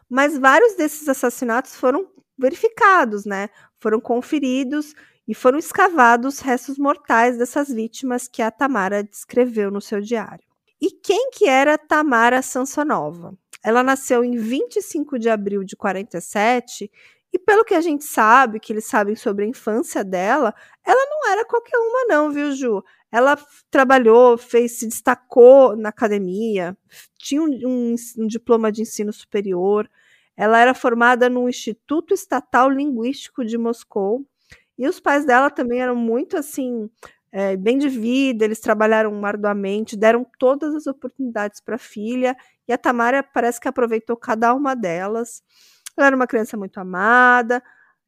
Mas 0.08 0.38
vários 0.38 0.74
desses 0.74 1.08
assassinatos 1.08 1.76
foram 1.76 2.08
verificados, 2.38 3.24
né? 3.24 3.48
Foram 3.78 4.00
conferidos 4.00 4.94
e 5.26 5.34
foram 5.34 5.58
escavados 5.58 6.40
restos 6.40 6.78
mortais 6.78 7.38
dessas 7.38 7.68
vítimas 7.68 8.28
que 8.28 8.42
a 8.42 8.50
Tamara 8.50 9.02
descreveu 9.02 9.70
no 9.70 9.80
seu 9.80 10.00
diário. 10.00 10.44
E 10.80 10.90
quem 10.90 11.30
que 11.30 11.48
era 11.48 11.78
Tamara 11.78 12.42
Sansonova? 12.42 13.36
ela 13.66 13.82
nasceu 13.82 14.24
em 14.24 14.36
25 14.36 15.18
de 15.18 15.28
abril 15.28 15.64
de 15.64 15.74
47 15.74 16.88
e 17.32 17.38
pelo 17.38 17.64
que 17.64 17.74
a 17.74 17.80
gente 17.80 18.04
sabe, 18.04 18.60
que 18.60 18.72
eles 18.72 18.86
sabem 18.86 19.16
sobre 19.16 19.44
a 19.44 19.48
infância 19.48 20.04
dela, 20.04 20.54
ela 20.84 21.06
não 21.10 21.32
era 21.32 21.44
qualquer 21.44 21.76
uma 21.76 22.04
não, 22.06 22.30
viu, 22.30 22.52
Ju? 22.52 22.80
Ela 23.10 23.36
trabalhou, 23.68 24.38
fez, 24.38 24.78
se 24.78 24.86
destacou 24.86 25.76
na 25.76 25.88
academia, 25.88 26.78
tinha 27.18 27.42
um, 27.42 27.48
um, 27.66 27.94
um 28.18 28.26
diploma 28.28 28.70
de 28.70 28.82
ensino 28.82 29.12
superior, 29.12 29.90
ela 30.36 30.60
era 30.60 30.72
formada 30.72 31.28
no 31.28 31.48
Instituto 31.48 32.14
Estatal 32.14 32.70
Linguístico 32.70 33.44
de 33.44 33.58
Moscou, 33.58 34.24
e 34.78 34.88
os 34.88 35.00
pais 35.00 35.24
dela 35.26 35.50
também 35.50 35.80
eram 35.80 35.96
muito 35.96 36.36
assim, 36.36 36.88
é, 37.32 37.56
bem 37.56 37.78
de 37.78 37.88
vida, 37.88 38.44
eles 38.44 38.60
trabalharam 38.60 39.24
arduamente, 39.24 39.96
deram 39.96 40.26
todas 40.38 40.74
as 40.74 40.86
oportunidades 40.86 41.60
para 41.60 41.76
a 41.76 41.78
filha, 41.78 42.36
e 42.68 42.72
a 42.72 42.78
Tamara 42.78 43.22
parece 43.22 43.60
que 43.60 43.68
aproveitou 43.68 44.16
cada 44.16 44.54
uma 44.54 44.74
delas. 44.74 45.42
Ela 45.96 46.08
era 46.08 46.16
uma 46.16 46.26
criança 46.26 46.56
muito 46.56 46.78
amada 46.78 47.62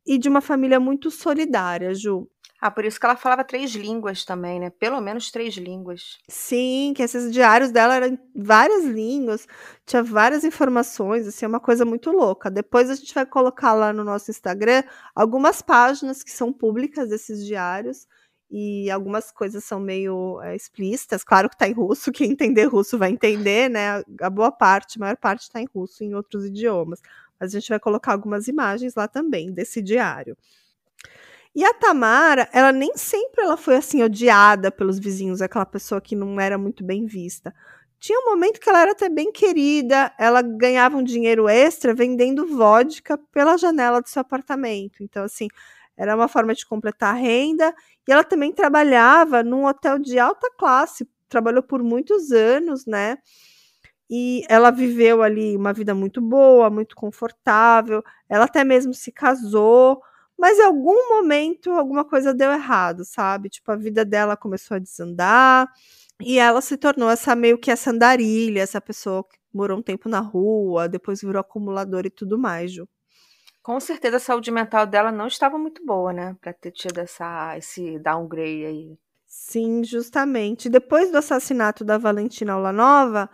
e 0.07 0.19
de 0.19 0.29
uma 0.29 0.41
família 0.41 0.81
muito 0.81 1.11
solidária, 1.11 1.95
Ju. 1.95 2.29
Ah, 2.61 2.73
por 2.73 2.85
isso 2.85 2.99
que 2.99 3.07
ela 3.07 3.15
falava 3.17 3.45
três 3.45 3.73
línguas 3.73 4.25
também, 4.25 4.59
né? 4.59 4.69
Pelo 4.71 5.00
menos 5.00 5.31
três 5.31 5.55
línguas. 5.55 6.19
Sim, 6.29 6.93
que 6.97 7.03
esses 7.03 7.33
diários 7.33 7.71
dela 7.71 7.95
eram 7.95 8.19
várias 8.35 8.85
línguas, 8.85 9.47
tinha 9.87 10.03
várias 10.03 10.43
informações, 10.43 11.27
assim, 11.29 11.45
é 11.45 11.49
uma 11.49 11.61
coisa 11.61 11.85
muito 11.85 12.11
louca. 12.11 12.50
Depois 12.50 12.91
a 12.91 12.97
gente 12.97 13.15
vai 13.15 13.25
colocar 13.25 13.75
lá 13.75 13.93
no 13.93 14.03
nosso 14.03 14.31
Instagram 14.33 14.83
algumas 15.15 15.62
páginas 15.62 16.25
que 16.25 16.33
são 16.33 16.53
públicas 16.53 17.09
desses 17.09 17.47
diários 17.47 18.09
e 18.50 18.91
algumas 18.91 19.31
coisas 19.31 19.62
são 19.65 19.79
meio 19.79 20.41
é, 20.43 20.57
explícitas. 20.57 21.23
Claro 21.23 21.49
que 21.49 21.55
está 21.55 21.69
em 21.69 21.73
russo, 21.73 22.11
quem 22.12 22.33
entender 22.33 22.65
russo 22.65 22.99
vai 22.99 23.11
entender, 23.11 23.69
né? 23.71 24.03
A 24.21 24.31
boa 24.31 24.50
parte, 24.50 24.99
a 24.99 25.00
maior 25.00 25.17
parte 25.17 25.43
está 25.43 25.61
em 25.61 25.67
russo, 25.73 26.03
em 26.03 26.15
outros 26.15 26.47
idiomas. 26.47 27.00
Mas 27.38 27.55
a 27.55 27.61
gente 27.61 27.69
vai 27.69 27.79
colocar 27.79 28.12
algumas 28.12 28.49
imagens 28.49 28.95
lá 28.97 29.07
também 29.07 29.53
desse 29.53 29.81
diário. 29.81 30.37
E 31.55 31.64
a 31.64 31.73
Tamara, 31.75 32.49
ela 32.52 32.73
nem 32.73 32.93
sempre 32.97 33.43
ela 33.43 33.57
foi 33.57 33.76
assim 33.76 34.02
odiada 34.02 34.71
pelos 34.71 34.99
vizinhos, 34.99 35.40
aquela 35.43 35.67
pessoa 35.67 36.00
que 36.00 36.14
não 36.14 36.38
era 36.40 36.59
muito 36.59 36.85
bem 36.85 37.07
vista. 37.07 37.55
Tinha 37.99 38.19
um 38.21 38.31
momento 38.31 38.61
que 38.61 38.69
ela 38.69 38.81
era 38.83 38.93
até 38.93 39.09
bem 39.09 39.33
querida, 39.33 40.12
ela 40.19 40.40
ganhava 40.40 40.97
um 40.97 41.02
dinheiro 41.02 41.49
extra 41.49 41.93
vendendo 41.95 42.47
vodka 42.47 43.19
pela 43.33 43.57
janela 43.57 44.00
do 44.00 44.09
seu 44.09 44.21
apartamento. 44.21 45.02
Então, 45.02 45.25
assim, 45.25 45.49
era 45.97 46.14
uma 46.14 46.28
forma 46.28 46.55
de 46.55 46.64
completar 46.64 47.14
a 47.14 47.19
renda. 47.19 47.75
E 48.07 48.12
ela 48.12 48.23
também 48.23 48.52
trabalhava 48.52 49.43
num 49.43 49.64
hotel 49.67 49.99
de 49.99 50.17
alta 50.19 50.49
classe, 50.57 51.09
trabalhou 51.28 51.62
por 51.62 51.83
muitos 51.83 52.31
anos, 52.31 52.87
né? 52.87 53.19
E 54.11 54.43
ela 54.49 54.71
viveu 54.71 55.23
ali 55.23 55.57
uma 55.57 55.73
vida 55.73 55.95
muito 55.95 56.21
boa, 56.21 56.71
muito 56.71 56.97
confortável. 56.97 58.02
Ela 58.28 58.45
até 58.45 58.64
mesmo 58.64 58.95
se 58.95 59.12
casou 59.12 60.00
mas 60.38 60.59
em 60.59 60.62
algum 60.62 61.09
momento 61.11 61.71
alguma 61.73 62.04
coisa 62.04 62.33
deu 62.33 62.50
errado, 62.52 63.04
sabe? 63.04 63.49
Tipo, 63.50 63.73
a 63.73 63.76
vida 63.76 64.04
dela 64.04 64.37
começou 64.37 64.76
a 64.76 64.78
desandar 64.78 65.68
e 66.21 66.38
ela 66.38 66.61
se 66.61 66.76
tornou 66.76 67.11
essa 67.11 67.35
meio 67.37 67.59
que 67.59 67.71
essa 67.71 67.90
andarilha, 67.90 68.61
essa 68.61 68.80
pessoa 68.80 69.25
que 69.25 69.38
morou 69.52 69.78
um 69.78 69.83
tempo 69.83 70.09
na 70.09 70.21
rua, 70.21 70.88
depois 70.88 71.21
virou 71.21 71.40
acumulador 71.40 72.07
e 72.07 72.11
tudo 72.11 72.38
mais, 72.38 72.73
Ju. 72.73 72.88
Com 73.62 73.78
certeza 73.80 74.16
a 74.16 74.21
saúde 74.21 74.50
mental 74.50 74.87
dela 74.87 75.12
não 75.12 75.26
estava 75.26 75.59
muito 75.59 75.85
boa, 75.85 76.12
né? 76.12 76.37
Pra 76.40 76.52
ter 76.52 76.71
tido 76.73 76.99
essa, 76.99 77.57
esse 77.59 77.99
downgrade 77.99 78.64
aí. 78.64 78.99
Sim, 79.26 79.85
justamente. 79.85 80.68
Depois 80.71 81.11
do 81.11 81.18
assassinato 81.18 81.85
da 81.85 81.99
Valentina 81.99 82.57
Olanova, 82.57 83.28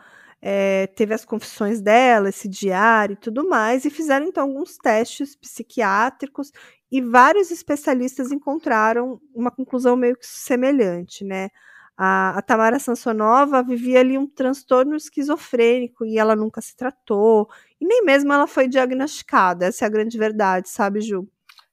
é, 0.47 0.89
teve 0.89 1.15
as 1.15 1.25
confissões 1.25 1.81
dela, 1.81 2.29
esse 2.29 2.47
diário 2.47 3.15
e 3.15 3.17
tudo 3.17 3.49
mais, 3.49 3.87
e 3.87 3.91
fizeram 3.91 4.27
então 4.27 4.45
alguns 4.45 4.77
testes 4.77 5.35
psiquiátricos 5.35 6.53
e 6.93 7.01
vários 7.01 7.51
especialistas 7.51 8.31
encontraram 8.31 9.19
uma 9.35 9.51
conclusão 9.51 9.97
meio 9.97 10.17
que 10.19 10.27
semelhante, 10.27 11.25
né? 11.25 11.49
A, 11.97 12.39
a 12.39 12.43
Tamara 12.43 12.79
Sansonova 12.79 13.63
vivia 13.63 14.01
ali 14.01 14.19
um 14.19 14.27
transtorno 14.27 14.95
esquizofrênico 14.97 16.05
e 16.05 16.19
ela 16.19 16.37
nunca 16.37 16.61
se 16.61 16.77
tratou, 16.77 17.49
e 17.81 17.87
nem 17.87 18.05
mesmo 18.05 18.31
ela 18.33 18.47
foi 18.47 18.69
diagnosticada, 18.69 19.67
essa 19.67 19.85
é 19.85 19.87
a 19.87 19.91
grande 19.91 20.19
verdade, 20.19 20.69
sabe, 20.69 21.01
Ju? 21.01 21.27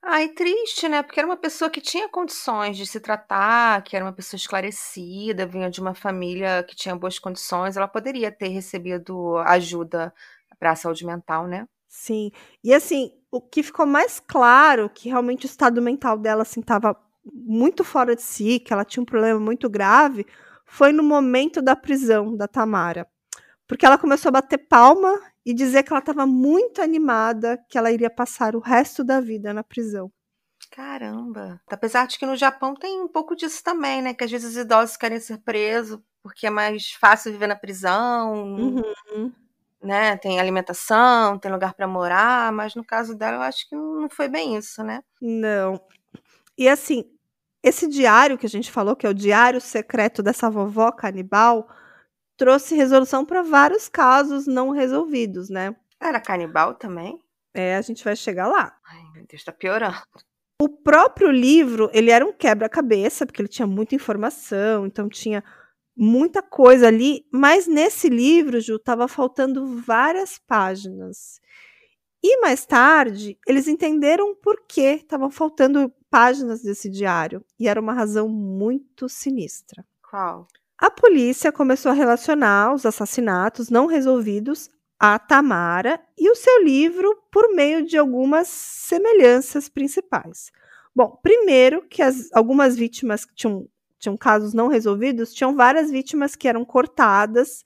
Ai, 0.03 0.29
triste, 0.29 0.89
né? 0.89 1.03
Porque 1.03 1.19
era 1.19 1.27
uma 1.27 1.37
pessoa 1.37 1.69
que 1.69 1.79
tinha 1.79 2.09
condições 2.09 2.75
de 2.75 2.87
se 2.87 2.99
tratar, 2.99 3.83
que 3.83 3.95
era 3.95 4.03
uma 4.03 4.11
pessoa 4.13 4.37
esclarecida, 4.37 5.45
vinha 5.45 5.69
de 5.69 5.79
uma 5.79 5.93
família 5.93 6.63
que 6.63 6.75
tinha 6.75 6.95
boas 6.95 7.19
condições, 7.19 7.77
ela 7.77 7.87
poderia 7.87 8.31
ter 8.31 8.47
recebido 8.47 9.37
ajuda 9.39 10.11
para 10.59 10.71
a 10.71 10.75
saúde 10.75 11.05
mental, 11.05 11.47
né? 11.47 11.67
Sim. 11.87 12.31
E 12.63 12.73
assim, 12.73 13.11
o 13.29 13.39
que 13.41 13.61
ficou 13.61 13.85
mais 13.85 14.19
claro 14.19 14.89
que 14.89 15.09
realmente 15.09 15.45
o 15.45 15.47
estado 15.47 15.81
mental 15.81 16.17
dela 16.17 16.41
assim 16.41 16.61
estava 16.61 16.95
muito 17.23 17.83
fora 17.83 18.15
de 18.15 18.21
si, 18.23 18.59
que 18.59 18.73
ela 18.73 18.85
tinha 18.85 19.03
um 19.03 19.05
problema 19.05 19.39
muito 19.39 19.69
grave, 19.69 20.25
foi 20.65 20.91
no 20.91 21.03
momento 21.03 21.61
da 21.61 21.75
prisão 21.75 22.35
da 22.35 22.47
Tamara. 22.47 23.07
Porque 23.71 23.85
ela 23.85 23.97
começou 23.97 24.27
a 24.27 24.33
bater 24.33 24.57
palma 24.57 25.17
e 25.45 25.53
dizer 25.53 25.83
que 25.83 25.93
ela 25.93 26.01
estava 26.01 26.25
muito 26.25 26.81
animada, 26.81 27.57
que 27.69 27.77
ela 27.77 27.89
iria 27.89 28.09
passar 28.09 28.53
o 28.53 28.59
resto 28.59 29.01
da 29.01 29.21
vida 29.21 29.53
na 29.53 29.63
prisão. 29.63 30.11
Caramba! 30.69 31.57
Apesar 31.71 32.05
de 32.05 32.19
que 32.19 32.25
no 32.25 32.35
Japão 32.35 32.75
tem 32.75 32.99
um 32.99 33.07
pouco 33.07 33.33
disso 33.33 33.63
também, 33.63 34.01
né? 34.01 34.13
Que 34.13 34.25
às 34.25 34.29
vezes 34.29 34.49
os 34.49 34.57
idosos 34.57 34.97
querem 34.97 35.21
ser 35.21 35.37
presos 35.37 35.97
porque 36.21 36.47
é 36.47 36.49
mais 36.49 36.91
fácil 36.91 37.31
viver 37.31 37.47
na 37.47 37.55
prisão, 37.55 38.33
uhum. 38.33 39.31
né? 39.81 40.17
Tem 40.17 40.37
alimentação, 40.37 41.39
tem 41.39 41.49
lugar 41.49 41.73
para 41.73 41.87
morar, 41.87 42.51
mas 42.51 42.75
no 42.75 42.83
caso 42.83 43.15
dela 43.15 43.37
eu 43.37 43.41
acho 43.41 43.69
que 43.69 43.75
não 43.77 44.09
foi 44.09 44.27
bem 44.27 44.57
isso, 44.57 44.83
né? 44.83 45.01
Não. 45.21 45.79
E 46.57 46.67
assim, 46.67 47.05
esse 47.63 47.87
diário 47.87 48.37
que 48.37 48.45
a 48.45 48.49
gente 48.49 48.69
falou, 48.69 48.97
que 48.97 49.07
é 49.07 49.09
o 49.09 49.13
diário 49.13 49.61
secreto 49.61 50.21
dessa 50.21 50.49
vovó 50.49 50.91
canibal, 50.91 51.69
trouxe 52.41 52.73
resolução 52.73 53.23
para 53.23 53.43
vários 53.43 53.87
casos 53.87 54.47
não 54.47 54.71
resolvidos, 54.71 55.47
né? 55.47 55.75
Era 56.01 56.19
canibal 56.19 56.73
também? 56.73 57.19
É, 57.53 57.75
a 57.75 57.81
gente 57.83 58.03
vai 58.03 58.15
chegar 58.15 58.47
lá. 58.47 58.75
Ai, 58.83 59.03
meu 59.13 59.23
Deus, 59.29 59.43
tá 59.43 59.51
piorando. 59.51 60.01
O 60.59 60.67
próprio 60.67 61.29
livro, 61.29 61.87
ele 61.93 62.09
era 62.09 62.25
um 62.25 62.33
quebra-cabeça, 62.33 63.27
porque 63.27 63.43
ele 63.43 63.47
tinha 63.47 63.67
muita 63.67 63.93
informação, 63.93 64.87
então 64.87 65.07
tinha 65.07 65.43
muita 65.95 66.41
coisa 66.41 66.87
ali, 66.87 67.27
mas 67.31 67.67
nesse 67.67 68.09
livro, 68.09 68.59
Ju, 68.59 68.79
tava 68.79 69.07
faltando 69.07 69.79
várias 69.79 70.39
páginas. 70.39 71.39
E 72.23 72.41
mais 72.41 72.65
tarde, 72.65 73.37
eles 73.47 73.67
entenderam 73.67 74.33
por 74.33 74.65
que 74.67 74.95
estavam 74.95 75.29
faltando 75.29 75.93
páginas 76.09 76.63
desse 76.63 76.89
diário, 76.89 77.45
e 77.59 77.67
era 77.67 77.79
uma 77.79 77.93
razão 77.93 78.27
muito 78.27 79.07
sinistra. 79.07 79.85
Qual? 80.09 80.47
A 80.81 80.89
polícia 80.89 81.51
começou 81.51 81.91
a 81.91 81.93
relacionar 81.93 82.73
os 82.73 82.87
assassinatos 82.87 83.69
não 83.69 83.85
resolvidos 83.85 84.67
a 84.99 85.19
Tamara 85.19 86.01
e 86.17 86.27
o 86.27 86.33
seu 86.33 86.63
livro 86.63 87.15
por 87.31 87.53
meio 87.53 87.85
de 87.85 87.99
algumas 87.99 88.47
semelhanças 88.47 89.69
principais. 89.69 90.51
Bom, 90.95 91.19
primeiro 91.21 91.87
que 91.87 92.01
as, 92.01 92.33
algumas 92.33 92.75
vítimas 92.75 93.25
que 93.25 93.35
tinham, 93.35 93.69
tinham 93.99 94.17
casos 94.17 94.55
não 94.55 94.69
resolvidos, 94.69 95.35
tinham 95.35 95.55
várias 95.55 95.91
vítimas 95.91 96.35
que 96.35 96.47
eram 96.47 96.65
cortadas 96.65 97.63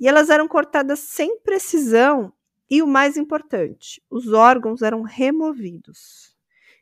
e 0.00 0.08
elas 0.08 0.30
eram 0.30 0.48
cortadas 0.48 1.00
sem 1.00 1.38
precisão 1.40 2.32
e 2.70 2.80
o 2.80 2.86
mais 2.86 3.18
importante, 3.18 4.02
os 4.08 4.32
órgãos 4.32 4.80
eram 4.80 5.02
removidos. 5.02 6.34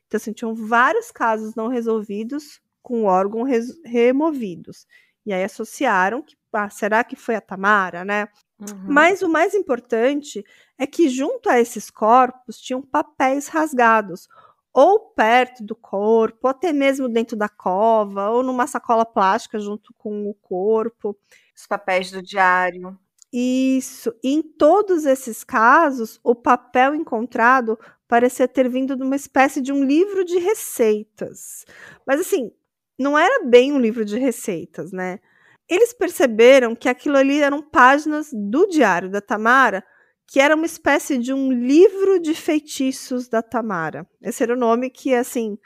Então, 0.07 0.15
assim, 0.15 0.31
tinham 0.31 0.55
vários 0.55 1.11
casos 1.11 1.55
não 1.55 1.67
resolvidos 1.67 2.61
com 2.81 3.03
órgãos 3.03 3.49
removidos. 3.83 4.87
E 5.25 5.33
aí 5.33 5.43
associaram 5.43 6.21
que, 6.21 6.35
ah, 6.51 6.69
será 6.69 7.03
que 7.03 7.15
foi 7.15 7.35
a 7.35 7.41
Tamara, 7.41 8.03
né? 8.03 8.27
Uhum. 8.59 8.85
Mas 8.87 9.21
o 9.21 9.29
mais 9.29 9.53
importante 9.53 10.43
é 10.77 10.85
que 10.85 11.09
junto 11.09 11.49
a 11.49 11.59
esses 11.59 11.89
corpos 11.89 12.59
tinham 12.59 12.81
papéis 12.81 13.47
rasgados, 13.47 14.27
ou 14.73 14.99
perto 15.11 15.63
do 15.63 15.75
corpo, 15.75 16.39
ou 16.43 16.49
até 16.49 16.73
mesmo 16.73 17.07
dentro 17.07 17.37
da 17.37 17.47
cova, 17.47 18.29
ou 18.29 18.43
numa 18.43 18.67
sacola 18.67 19.05
plástica 19.05 19.59
junto 19.59 19.93
com 19.97 20.29
o 20.29 20.33
corpo. 20.33 21.17
Os 21.55 21.67
papéis 21.67 22.11
do 22.11 22.21
diário. 22.21 22.97
Isso. 23.31 24.13
E 24.23 24.33
em 24.33 24.41
todos 24.43 25.05
esses 25.05 25.43
casos, 25.43 26.19
o 26.23 26.35
papel 26.35 26.93
encontrado 26.93 27.79
parecia 28.07 28.47
ter 28.47 28.69
vindo 28.69 28.95
de 28.95 29.03
uma 29.03 29.15
espécie 29.15 29.59
de 29.59 29.73
um 29.73 29.83
livro 29.83 30.23
de 30.23 30.37
receitas. 30.37 31.65
Mas 32.05 32.21
assim, 32.21 32.51
não 32.97 33.17
era 33.17 33.45
bem 33.45 33.73
um 33.73 33.79
livro 33.79 34.05
de 34.05 34.17
receitas, 34.17 34.91
né? 34.91 35.19
Eles 35.69 35.93
perceberam 35.93 36.75
que 36.75 36.89
aquilo 36.89 37.17
ali 37.17 37.41
eram 37.41 37.61
páginas 37.61 38.29
do 38.33 38.67
diário 38.67 39.09
da 39.09 39.21
Tamara, 39.21 39.83
que 40.27 40.39
era 40.39 40.55
uma 40.55 40.65
espécie 40.65 41.17
de 41.17 41.33
um 41.33 41.51
livro 41.51 42.19
de 42.19 42.33
feitiços 42.33 43.27
da 43.27 43.41
Tamara. 43.41 44.07
Esse 44.21 44.43
era 44.43 44.53
o 44.53 44.59
nome 44.59 44.89
que, 44.89 45.13
assim, 45.13 45.57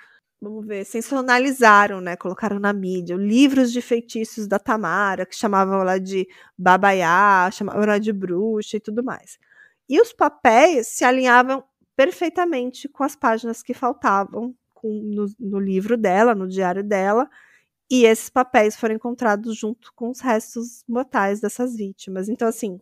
vamos 0.42 0.66
ver, 0.66 0.86
sensacionalizaram, 0.86 2.00
né? 2.00 2.16
Colocaram 2.16 2.60
na 2.60 2.74
mídia, 2.74 3.16
livros 3.16 3.72
de 3.72 3.82
feitiços 3.82 4.48
da 4.48 4.60
Tamara, 4.60 5.26
que 5.26 5.36
chamavam 5.36 5.82
ela 5.82 6.00
de 6.00 6.28
babaiá, 6.58 7.50
chamavam 7.52 7.84
ela 7.84 8.00
de 8.00 8.14
bruxa 8.14 8.78
e 8.78 8.80
tudo 8.80 9.04
mais. 9.04 9.38
E 9.90 10.00
os 10.02 10.14
papéis 10.14 10.88
se 10.88 11.04
alinhavam 11.06 11.64
perfeitamente 11.96 12.88
com 12.88 13.04
as 13.04 13.16
páginas 13.16 13.64
que 13.64 13.74
faltavam 13.74 14.54
com, 14.82 14.88
no, 14.88 15.26
no 15.40 15.60
livro 15.60 15.98
dela, 15.98 16.36
no 16.36 16.48
diário 16.48 16.84
dela. 16.84 17.30
E 17.90 18.06
esses 18.06 18.30
papéis 18.30 18.76
foram 18.76 18.96
encontrados 18.96 19.58
junto 19.58 19.92
com 19.96 20.10
os 20.10 20.20
restos 20.20 20.84
mortais 20.88 21.40
dessas 21.40 21.76
vítimas. 21.76 22.28
Então, 22.28 22.48
assim, 22.48 22.80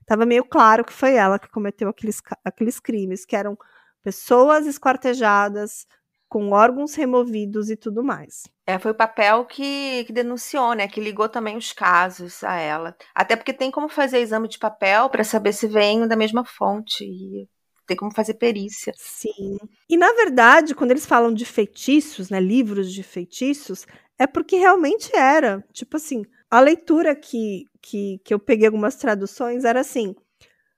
estava 0.00 0.24
meio 0.24 0.44
claro 0.44 0.84
que 0.84 0.92
foi 0.92 1.14
ela 1.14 1.38
que 1.38 1.50
cometeu 1.50 1.88
aqueles, 1.88 2.20
aqueles 2.44 2.80
crimes, 2.80 3.24
que 3.24 3.36
eram 3.36 3.56
pessoas 4.02 4.66
esquartejadas, 4.66 5.86
com 6.28 6.50
órgãos 6.50 6.94
removidos 6.94 7.70
e 7.70 7.76
tudo 7.76 8.04
mais. 8.04 8.48
É, 8.66 8.78
foi 8.78 8.90
o 8.90 8.94
papel 8.94 9.46
que, 9.46 10.04
que 10.04 10.12
denunciou, 10.12 10.74
né? 10.74 10.86
Que 10.86 11.00
ligou 11.00 11.28
também 11.28 11.56
os 11.56 11.72
casos 11.72 12.44
a 12.44 12.54
ela. 12.56 12.94
Até 13.14 13.34
porque 13.34 13.52
tem 13.52 13.70
como 13.70 13.88
fazer 13.88 14.18
exame 14.18 14.46
de 14.46 14.58
papel 14.58 15.08
para 15.08 15.24
saber 15.24 15.54
se 15.54 15.66
vem 15.66 16.06
da 16.06 16.16
mesma 16.16 16.44
fonte. 16.44 17.04
E 17.04 17.48
tem 17.88 17.96
como 17.96 18.14
fazer 18.14 18.34
perícia. 18.34 18.92
Sim. 18.96 19.58
E 19.88 19.96
na 19.96 20.12
verdade, 20.12 20.74
quando 20.74 20.90
eles 20.90 21.06
falam 21.06 21.32
de 21.32 21.44
feitiços, 21.44 22.28
né? 22.28 22.38
Livros 22.38 22.92
de 22.92 23.02
feitiços, 23.02 23.86
é 24.18 24.26
porque 24.26 24.56
realmente 24.56 25.10
era. 25.16 25.64
Tipo 25.72 25.96
assim, 25.96 26.22
a 26.50 26.60
leitura 26.60 27.16
que, 27.16 27.64
que, 27.80 28.20
que 28.22 28.32
eu 28.32 28.38
peguei 28.38 28.66
algumas 28.66 28.96
traduções 28.96 29.64
era 29.64 29.80
assim: 29.80 30.14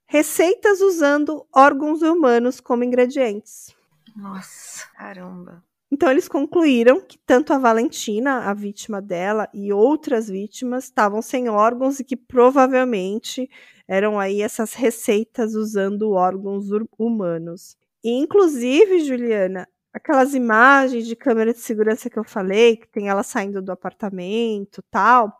receitas 0.06 0.80
usando 0.80 1.44
órgãos 1.54 2.00
humanos 2.00 2.60
como 2.60 2.84
ingredientes. 2.84 3.74
Nossa, 4.16 4.86
caramba. 4.96 5.64
Então 5.92 6.08
eles 6.08 6.28
concluíram 6.28 7.00
que 7.00 7.18
tanto 7.18 7.52
a 7.52 7.58
Valentina, 7.58 8.48
a 8.48 8.54
vítima 8.54 9.02
dela, 9.02 9.48
e 9.52 9.72
outras 9.72 10.28
vítimas 10.28 10.84
estavam 10.84 11.20
sem 11.20 11.48
órgãos 11.48 11.98
e 11.98 12.04
que 12.04 12.16
provavelmente 12.16 13.50
eram 13.90 14.20
aí 14.20 14.40
essas 14.40 14.72
receitas 14.72 15.56
usando 15.56 16.12
órgãos 16.12 16.66
humanos. 16.96 17.76
E 18.04 18.12
inclusive, 18.12 19.00
Juliana, 19.00 19.66
aquelas 19.92 20.32
imagens 20.32 21.08
de 21.08 21.16
câmera 21.16 21.52
de 21.52 21.58
segurança 21.58 22.08
que 22.08 22.16
eu 22.16 22.22
falei, 22.22 22.76
que 22.76 22.86
tem 22.86 23.08
ela 23.08 23.24
saindo 23.24 23.60
do 23.60 23.72
apartamento, 23.72 24.80
tal, 24.92 25.32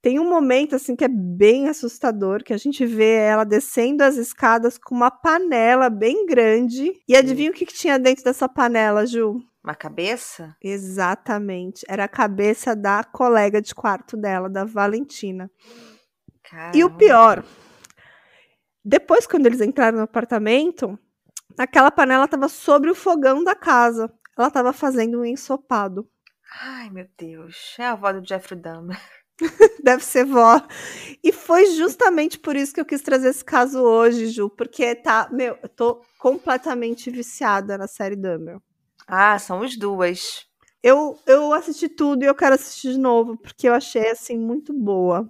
tem 0.00 0.18
um 0.18 0.26
momento 0.26 0.74
assim 0.74 0.96
que 0.96 1.04
é 1.04 1.08
bem 1.08 1.68
assustador, 1.68 2.42
que 2.42 2.54
a 2.54 2.56
gente 2.56 2.86
vê 2.86 3.16
ela 3.16 3.44
descendo 3.44 4.02
as 4.02 4.16
escadas 4.16 4.78
com 4.78 4.94
uma 4.94 5.10
panela 5.10 5.90
bem 5.90 6.24
grande. 6.24 6.94
E 7.06 7.14
adivinha 7.14 7.50
o 7.50 7.54
que, 7.54 7.66
que 7.66 7.74
tinha 7.74 7.98
dentro 7.98 8.24
dessa 8.24 8.48
panela, 8.48 9.04
Ju? 9.04 9.42
Uma 9.62 9.74
cabeça? 9.74 10.56
Exatamente. 10.64 11.84
Era 11.86 12.04
a 12.04 12.08
cabeça 12.08 12.74
da 12.74 13.04
colega 13.04 13.60
de 13.60 13.74
quarto 13.74 14.16
dela, 14.16 14.48
da 14.48 14.64
Valentina. 14.64 15.50
Caramba. 16.42 16.78
E 16.78 16.82
o 16.82 16.88
pior, 16.88 17.44
depois 18.84 19.26
quando 19.26 19.46
eles 19.46 19.60
entraram 19.60 19.98
no 19.98 20.04
apartamento, 20.04 20.98
aquela 21.58 21.90
panela 21.90 22.24
estava 22.24 22.48
sobre 22.48 22.90
o 22.90 22.94
fogão 22.94 23.44
da 23.44 23.54
casa. 23.54 24.12
Ela 24.36 24.48
estava 24.48 24.72
fazendo 24.72 25.20
um 25.20 25.24
ensopado. 25.24 26.08
Ai, 26.62 26.90
meu 26.90 27.06
Deus. 27.18 27.76
É 27.78 27.84
a 27.84 27.92
avó 27.92 28.12
do 28.12 28.26
Jeffrey 28.26 28.58
Dahmer. 28.60 28.98
Deve 29.82 30.04
ser 30.04 30.24
vó. 30.24 30.60
E 31.22 31.32
foi 31.32 31.66
justamente 31.74 32.38
por 32.38 32.56
isso 32.56 32.72
que 32.74 32.80
eu 32.80 32.84
quis 32.84 33.02
trazer 33.02 33.28
esse 33.28 33.44
caso 33.44 33.80
hoje, 33.80 34.26
Ju, 34.28 34.48
porque 34.50 34.94
tá, 34.94 35.28
meu, 35.32 35.58
eu 35.62 35.68
tô 35.68 36.02
completamente 36.18 37.10
viciada 37.10 37.78
na 37.78 37.86
série 37.86 38.16
Dahmer. 38.16 38.58
Ah, 39.06 39.38
são 39.38 39.62
as 39.62 39.76
duas. 39.76 40.46
Eu, 40.82 41.18
eu 41.26 41.52
assisti 41.52 41.88
tudo 41.88 42.22
e 42.22 42.26
eu 42.26 42.34
quero 42.34 42.54
assistir 42.54 42.92
de 42.92 42.98
novo, 42.98 43.36
porque 43.36 43.68
eu 43.68 43.74
achei, 43.74 44.08
assim, 44.10 44.38
muito 44.38 44.72
boa. 44.72 45.28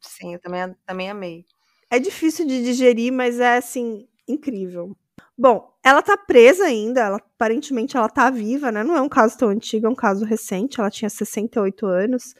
Sim, 0.00 0.34
eu 0.34 0.40
também, 0.40 0.74
também 0.86 1.10
amei. 1.10 1.44
É 1.90 1.98
difícil 1.98 2.46
de 2.46 2.62
digerir, 2.62 3.12
mas 3.12 3.40
é, 3.40 3.56
assim, 3.56 4.06
incrível. 4.26 4.96
Bom, 5.36 5.72
ela 5.84 6.02
tá 6.02 6.16
presa 6.16 6.64
ainda, 6.64 7.00
ela, 7.00 7.16
aparentemente 7.16 7.96
ela 7.96 8.08
tá 8.08 8.28
viva, 8.28 8.70
né? 8.72 8.82
Não 8.84 8.96
é 8.96 9.00
um 9.00 9.08
caso 9.08 9.38
tão 9.38 9.48
antigo, 9.48 9.86
é 9.86 9.90
um 9.90 9.94
caso 9.94 10.24
recente, 10.24 10.80
ela 10.80 10.90
tinha 10.90 11.08
68 11.08 11.86
anos. 11.86 12.34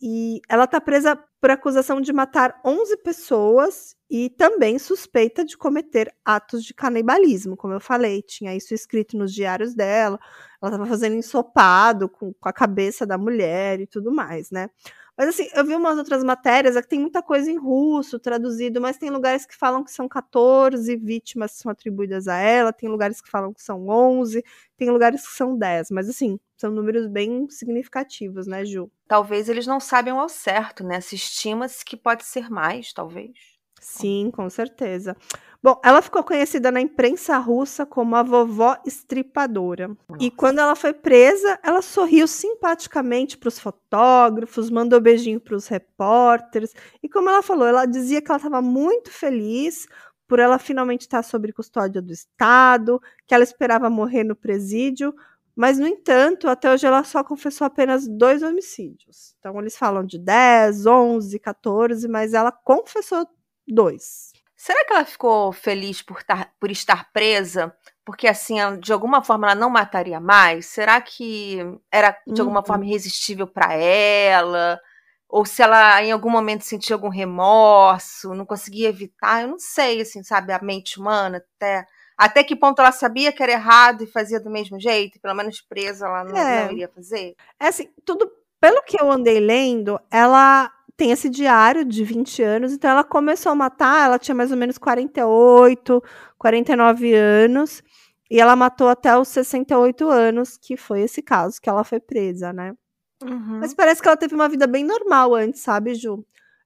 E 0.00 0.40
ela 0.48 0.64
está 0.64 0.80
presa 0.80 1.16
por 1.40 1.50
acusação 1.50 2.00
de 2.00 2.12
matar 2.12 2.60
11 2.64 2.96
pessoas 2.98 3.96
e 4.10 4.30
também 4.30 4.78
suspeita 4.78 5.44
de 5.44 5.56
cometer 5.56 6.12
atos 6.24 6.64
de 6.64 6.74
canibalismo, 6.74 7.56
como 7.56 7.74
eu 7.74 7.80
falei, 7.80 8.22
tinha 8.22 8.54
isso 8.54 8.74
escrito 8.74 9.16
nos 9.16 9.32
diários 9.32 9.74
dela. 9.74 10.18
Ela 10.60 10.70
estava 10.70 10.86
fazendo 10.86 11.14
ensopado 11.16 12.08
com, 12.08 12.32
com 12.32 12.48
a 12.48 12.52
cabeça 12.52 13.06
da 13.06 13.16
mulher 13.16 13.80
e 13.80 13.86
tudo 13.86 14.12
mais, 14.12 14.50
né? 14.50 14.68
Mas 15.16 15.28
assim, 15.28 15.48
eu 15.54 15.64
vi 15.64 15.74
umas 15.74 15.98
outras 15.98 16.24
matérias, 16.24 16.74
é 16.76 16.82
que 16.82 16.88
tem 16.88 16.98
muita 17.00 17.22
coisa 17.22 17.50
em 17.50 17.56
russo 17.58 18.18
traduzido, 18.18 18.80
mas 18.80 18.96
tem 18.96 19.10
lugares 19.10 19.44
que 19.46 19.56
falam 19.56 19.84
que 19.84 19.90
são 19.92 20.08
14 20.08 20.96
vítimas 20.96 21.52
que 21.52 21.58
são 21.58 21.70
atribuídas 21.70 22.26
a 22.28 22.36
ela, 22.36 22.72
tem 22.72 22.88
lugares 22.88 23.20
que 23.20 23.28
falam 23.30 23.52
que 23.52 23.62
são 23.62 23.88
11, 23.88 24.42
tem 24.76 24.90
lugares 24.90 25.26
que 25.26 25.34
são 25.34 25.56
10, 25.56 25.90
mas 25.90 26.08
assim, 26.08 26.38
são 26.56 26.70
números 26.70 27.06
bem 27.06 27.48
significativos, 27.50 28.46
né, 28.46 28.64
Ju? 28.64 28.90
Talvez 29.06 29.48
eles 29.48 29.66
não 29.66 29.78
saibam 29.80 30.18
ao 30.18 30.28
certo, 30.28 30.82
né? 30.84 31.00
Se 31.00 31.14
estima-se 31.14 31.84
que 31.84 31.96
pode 31.96 32.24
ser 32.24 32.48
mais, 32.50 32.92
talvez. 32.92 33.51
Sim, 33.82 34.30
com 34.32 34.48
certeza. 34.48 35.16
Bom, 35.60 35.80
ela 35.84 36.00
ficou 36.00 36.22
conhecida 36.22 36.70
na 36.70 36.80
imprensa 36.80 37.36
russa 37.38 37.84
como 37.84 38.14
a 38.14 38.22
vovó 38.22 38.76
estripadora. 38.86 39.88
Nossa. 39.88 40.24
E 40.24 40.30
quando 40.30 40.60
ela 40.60 40.76
foi 40.76 40.92
presa, 40.92 41.58
ela 41.64 41.82
sorriu 41.82 42.28
simpaticamente 42.28 43.36
para 43.36 43.48
os 43.48 43.58
fotógrafos, 43.58 44.70
mandou 44.70 45.00
beijinho 45.00 45.40
para 45.40 45.56
os 45.56 45.66
repórteres. 45.66 46.72
E 47.02 47.08
como 47.08 47.28
ela 47.28 47.42
falou, 47.42 47.66
ela 47.66 47.84
dizia 47.84 48.22
que 48.22 48.30
ela 48.30 48.38
estava 48.38 48.62
muito 48.62 49.10
feliz 49.10 49.86
por 50.28 50.38
ela 50.38 50.58
finalmente 50.60 51.02
estar 51.02 51.22
sob 51.24 51.52
custódia 51.52 52.00
do 52.00 52.12
Estado, 52.12 53.00
que 53.26 53.34
ela 53.34 53.44
esperava 53.44 53.90
morrer 53.90 54.22
no 54.22 54.36
presídio. 54.36 55.12
Mas, 55.56 55.78
no 55.78 55.86
entanto, 55.86 56.48
até 56.48 56.72
hoje 56.72 56.86
ela 56.86 57.02
só 57.02 57.22
confessou 57.24 57.66
apenas 57.66 58.06
dois 58.08 58.42
homicídios. 58.42 59.34
Então, 59.38 59.58
eles 59.60 59.76
falam 59.76 60.04
de 60.04 60.18
10, 60.18 60.86
11, 60.86 61.38
14, 61.38 62.08
mas 62.08 62.32
ela 62.32 62.50
confessou 62.52 63.26
dois. 63.72 64.32
Será 64.56 64.84
que 64.84 64.92
ela 64.92 65.04
ficou 65.04 65.52
feliz 65.52 66.02
por, 66.02 66.22
tar, 66.22 66.52
por 66.60 66.70
estar 66.70 67.10
presa? 67.12 67.74
Porque 68.04 68.28
assim, 68.28 68.56
de 68.80 68.92
alguma 68.92 69.22
forma 69.22 69.48
ela 69.48 69.54
não 69.54 69.68
mataria 69.68 70.20
mais? 70.20 70.66
Será 70.66 71.00
que 71.00 71.58
era 71.90 72.16
de 72.26 72.40
alguma 72.40 72.60
uhum. 72.60 72.66
forma 72.66 72.86
irresistível 72.86 73.46
para 73.46 73.74
ela? 73.74 74.80
Ou 75.28 75.44
se 75.44 75.62
ela 75.62 76.00
em 76.02 76.12
algum 76.12 76.30
momento 76.30 76.62
sentia 76.62 76.94
algum 76.94 77.08
remorso, 77.08 78.34
não 78.34 78.46
conseguia 78.46 78.88
evitar? 78.88 79.42
Eu 79.42 79.48
não 79.48 79.58
sei, 79.58 80.00
assim, 80.00 80.22
sabe, 80.22 80.52
a 80.52 80.60
mente 80.62 81.00
humana 81.00 81.42
até 81.56 81.84
até 82.16 82.44
que 82.44 82.54
ponto 82.54 82.80
ela 82.80 82.92
sabia 82.92 83.32
que 83.32 83.42
era 83.42 83.52
errado 83.52 84.04
e 84.04 84.06
fazia 84.06 84.38
do 84.38 84.50
mesmo 84.50 84.78
jeito, 84.78 85.18
pelo 85.20 85.34
menos 85.34 85.60
presa 85.60 86.06
ela 86.06 86.22
não, 86.22 86.36
é. 86.36 86.64
não 86.66 86.72
iria 86.72 86.88
fazer? 86.88 87.34
É 87.58 87.66
assim, 87.66 87.88
tudo 88.04 88.30
pelo 88.60 88.80
que 88.82 89.02
eu 89.02 89.10
andei 89.10 89.40
lendo, 89.40 89.98
ela 90.08 90.70
tem 90.96 91.10
esse 91.10 91.28
diário 91.28 91.84
de 91.84 92.04
20 92.04 92.42
anos, 92.42 92.72
então 92.72 92.90
ela 92.90 93.04
começou 93.04 93.52
a 93.52 93.54
matar, 93.54 94.04
ela 94.04 94.18
tinha 94.18 94.34
mais 94.34 94.50
ou 94.50 94.56
menos 94.56 94.78
48, 94.78 96.02
49 96.38 97.14
anos, 97.14 97.82
e 98.30 98.40
ela 98.40 98.56
matou 98.56 98.88
até 98.88 99.16
os 99.16 99.28
68 99.28 100.08
anos, 100.08 100.56
que 100.56 100.76
foi 100.76 101.02
esse 101.02 101.22
caso 101.22 101.60
que 101.60 101.68
ela 101.68 101.84
foi 101.84 102.00
presa, 102.00 102.52
né? 102.52 102.74
Uhum. 103.22 103.58
Mas 103.60 103.74
parece 103.74 104.02
que 104.02 104.08
ela 104.08 104.16
teve 104.16 104.34
uma 104.34 104.48
vida 104.48 104.66
bem 104.66 104.84
normal 104.84 105.34
antes, 105.34 105.60
sabe, 105.60 105.94
Ju? 105.94 106.24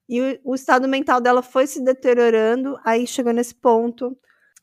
E 0.09 0.21
o, 0.21 0.53
o 0.53 0.55
estado 0.55 0.87
mental 0.87 1.21
dela 1.21 1.43
foi 1.43 1.67
se 1.67 1.83
deteriorando, 1.83 2.79
aí 2.85 3.07
chegou 3.07 3.33
nesse 3.33 3.55
ponto 3.55 4.17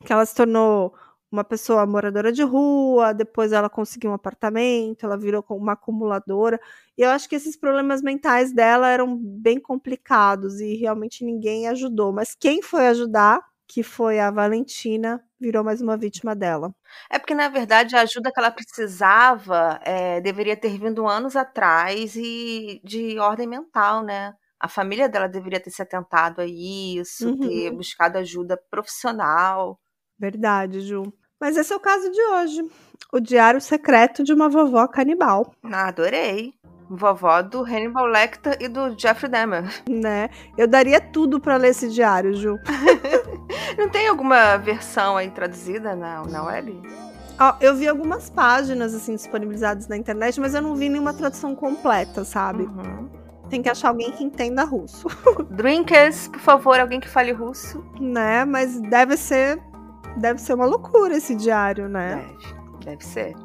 que 0.05 0.11
ela 0.11 0.25
se 0.25 0.35
tornou 0.35 0.93
uma 1.33 1.43
pessoa 1.43 1.83
moradora 1.87 2.31
de 2.31 2.43
rua, 2.43 3.11
depois 3.11 3.51
ela 3.51 3.67
conseguiu 3.67 4.11
um 4.11 4.13
apartamento, 4.13 5.03
ela 5.03 5.17
virou 5.17 5.43
uma 5.49 5.73
acumuladora. 5.73 6.59
E 6.95 7.01
eu 7.01 7.09
acho 7.09 7.27
que 7.27 7.35
esses 7.35 7.57
problemas 7.57 8.03
mentais 8.03 8.53
dela 8.53 8.87
eram 8.87 9.17
bem 9.17 9.59
complicados 9.59 10.59
e 10.61 10.75
realmente 10.75 11.25
ninguém 11.25 11.67
ajudou. 11.69 12.13
Mas 12.13 12.35
quem 12.39 12.61
foi 12.61 12.85
ajudar, 12.87 13.41
que 13.67 13.81
foi 13.81 14.19
a 14.19 14.29
Valentina, 14.29 15.23
virou 15.39 15.63
mais 15.63 15.81
uma 15.81 15.97
vítima 15.97 16.35
dela. 16.35 16.71
É 17.09 17.17
porque, 17.17 17.33
na 17.33 17.49
verdade, 17.49 17.95
a 17.95 18.01
ajuda 18.01 18.31
que 18.31 18.39
ela 18.39 18.51
precisava 18.51 19.79
é, 19.83 20.21
deveria 20.21 20.55
ter 20.55 20.77
vindo 20.77 21.07
anos 21.07 21.35
atrás 21.35 22.15
e 22.15 22.79
de 22.83 23.17
ordem 23.17 23.47
mental, 23.47 24.03
né? 24.03 24.35
A 24.59 24.67
família 24.67 25.09
dela 25.09 25.27
deveria 25.27 25.59
ter 25.59 25.71
se 25.71 25.81
atentado 25.81 26.41
a 26.41 26.45
isso, 26.45 27.29
uhum. 27.29 27.39
ter 27.39 27.71
buscado 27.71 28.19
ajuda 28.19 28.55
profissional. 28.69 29.79
Verdade, 30.19 30.79
Ju. 30.81 31.11
Mas 31.43 31.57
esse 31.57 31.73
é 31.73 31.75
o 31.75 31.79
caso 31.81 32.09
de 32.09 32.21
hoje. 32.21 32.65
O 33.11 33.19
diário 33.19 33.59
secreto 33.59 34.23
de 34.23 34.31
uma 34.31 34.47
vovó 34.47 34.87
canibal. 34.87 35.53
Ah, 35.61 35.89
adorei. 35.89 36.53
Vovó 36.89 37.41
do 37.41 37.65
Hannibal 37.65 38.05
Lecter 38.05 38.55
e 38.61 38.69
do 38.69 38.97
Jeffrey 38.97 39.29
Dahmer. 39.29 39.65
Né? 39.85 40.29
Eu 40.57 40.69
daria 40.69 41.01
tudo 41.01 41.41
para 41.41 41.57
ler 41.57 41.71
esse 41.71 41.89
diário, 41.89 42.33
Ju. 42.33 42.57
Não 43.77 43.89
tem 43.89 44.07
alguma 44.07 44.55
versão 44.55 45.17
aí 45.17 45.29
traduzida 45.31 45.97
na, 45.97 46.23
na 46.23 46.45
web? 46.45 46.81
Oh, 47.37 47.53
eu 47.59 47.75
vi 47.75 47.89
algumas 47.89 48.29
páginas 48.29 48.95
assim 48.95 49.13
disponibilizadas 49.13 49.89
na 49.89 49.97
internet, 49.97 50.39
mas 50.39 50.55
eu 50.55 50.61
não 50.61 50.75
vi 50.75 50.87
nenhuma 50.87 51.13
tradução 51.13 51.53
completa, 51.53 52.23
sabe? 52.23 52.63
Uhum. 52.63 53.09
Tem 53.49 53.61
que 53.61 53.67
achar 53.67 53.89
alguém 53.89 54.11
que 54.13 54.23
entenda 54.23 54.63
russo. 54.63 55.09
Drinkers, 55.51 56.29
por 56.29 56.39
favor, 56.39 56.79
alguém 56.79 57.01
que 57.01 57.09
fale 57.09 57.33
russo. 57.33 57.83
Né? 57.99 58.45
Mas 58.45 58.79
deve 58.79 59.17
ser. 59.17 59.61
Deve 60.17 60.39
ser 60.39 60.53
uma 60.53 60.65
loucura 60.65 61.15
esse 61.15 61.35
diário, 61.35 61.89
né? 61.89 62.15
Deve, 62.15 62.85
deve 62.85 63.05
ser. 63.05 63.35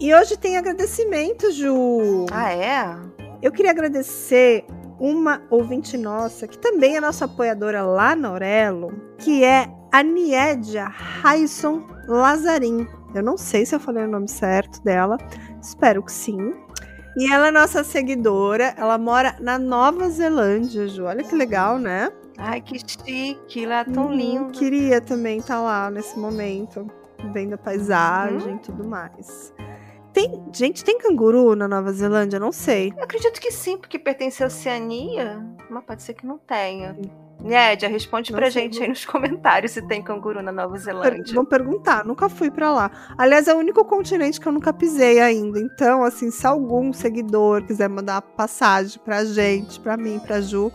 E 0.00 0.14
hoje 0.14 0.36
tem 0.36 0.56
agradecimento, 0.56 1.50
Ju. 1.50 2.26
Ah, 2.30 2.52
é? 2.52 2.96
Eu 3.42 3.52
queria 3.52 3.70
agradecer 3.70 4.64
uma 4.98 5.42
ouvinte 5.50 5.96
nossa, 5.96 6.46
que 6.46 6.58
também 6.58 6.96
é 6.96 7.00
nossa 7.00 7.24
apoiadora 7.24 7.82
lá 7.82 8.16
na 8.16 8.28
Aurelo, 8.28 8.92
que 9.18 9.44
é 9.44 9.68
a 9.92 10.02
Niedia 10.02 10.86
Raison 10.86 11.86
Lazarim. 12.06 12.86
Eu 13.14 13.22
não 13.22 13.36
sei 13.36 13.64
se 13.64 13.74
eu 13.74 13.80
falei 13.80 14.04
o 14.04 14.08
nome 14.08 14.28
certo 14.28 14.82
dela, 14.82 15.16
espero 15.60 16.02
que 16.02 16.12
sim. 16.12 16.54
E 17.16 17.32
ela 17.32 17.48
é 17.48 17.50
nossa 17.50 17.82
seguidora, 17.82 18.74
ela 18.76 18.98
mora 18.98 19.34
na 19.40 19.58
Nova 19.58 20.08
Zelândia, 20.08 20.86
Ju. 20.86 21.04
Olha 21.04 21.24
que 21.24 21.34
legal, 21.34 21.78
né? 21.78 22.10
Ai, 22.38 22.60
que 22.60 22.78
chique, 22.78 23.66
lá 23.66 23.84
tão 23.84 24.06
Uhum, 24.06 24.12
lindo. 24.14 24.50
Queria 24.52 25.00
também 25.00 25.38
estar 25.38 25.60
lá 25.60 25.90
nesse 25.90 26.16
momento, 26.18 26.88
vendo 27.32 27.54
a 27.54 27.58
paisagem 27.58 28.54
e 28.54 28.58
tudo 28.60 28.86
mais. 28.86 29.52
Tem, 30.12 30.42
gente, 30.52 30.84
tem 30.84 30.98
canguru 30.98 31.54
na 31.54 31.68
Nova 31.68 31.92
Zelândia? 31.92 32.38
Não 32.40 32.52
sei. 32.52 32.92
Eu 32.96 33.04
acredito 33.04 33.40
que 33.40 33.50
sim, 33.52 33.76
porque 33.76 33.98
pertence 33.98 34.42
à 34.42 34.46
Oceania, 34.46 35.44
mas 35.68 35.84
pode 35.84 36.02
ser 36.02 36.14
que 36.14 36.26
não 36.26 36.38
tenha. 36.38 36.96
Nédia, 37.40 37.88
responde 37.88 38.32
Não 38.32 38.38
pra 38.38 38.50
sei, 38.50 38.62
gente 38.64 38.82
aí 38.82 38.88
nos 38.88 39.04
comentários 39.04 39.70
se 39.72 39.80
tem 39.86 40.02
canguru 40.02 40.42
na 40.42 40.50
Nova 40.50 40.72
Per- 40.72 40.80
Zelândia. 40.80 41.34
Vou 41.34 41.44
perguntar, 41.44 42.04
nunca 42.04 42.28
fui 42.28 42.50
pra 42.50 42.72
lá. 42.72 42.90
Aliás, 43.16 43.46
é 43.46 43.54
o 43.54 43.58
único 43.58 43.84
continente 43.84 44.40
que 44.40 44.48
eu 44.48 44.52
nunca 44.52 44.72
pisei 44.72 45.20
ainda. 45.20 45.60
Então, 45.60 46.02
assim, 46.02 46.32
se 46.32 46.44
algum 46.46 46.92
seguidor 46.92 47.62
quiser 47.64 47.88
mandar 47.88 48.22
passagem 48.22 49.00
pra 49.04 49.24
gente, 49.24 49.78
pra 49.78 49.96
mim, 49.96 50.18
pra 50.18 50.40
Ju, 50.40 50.72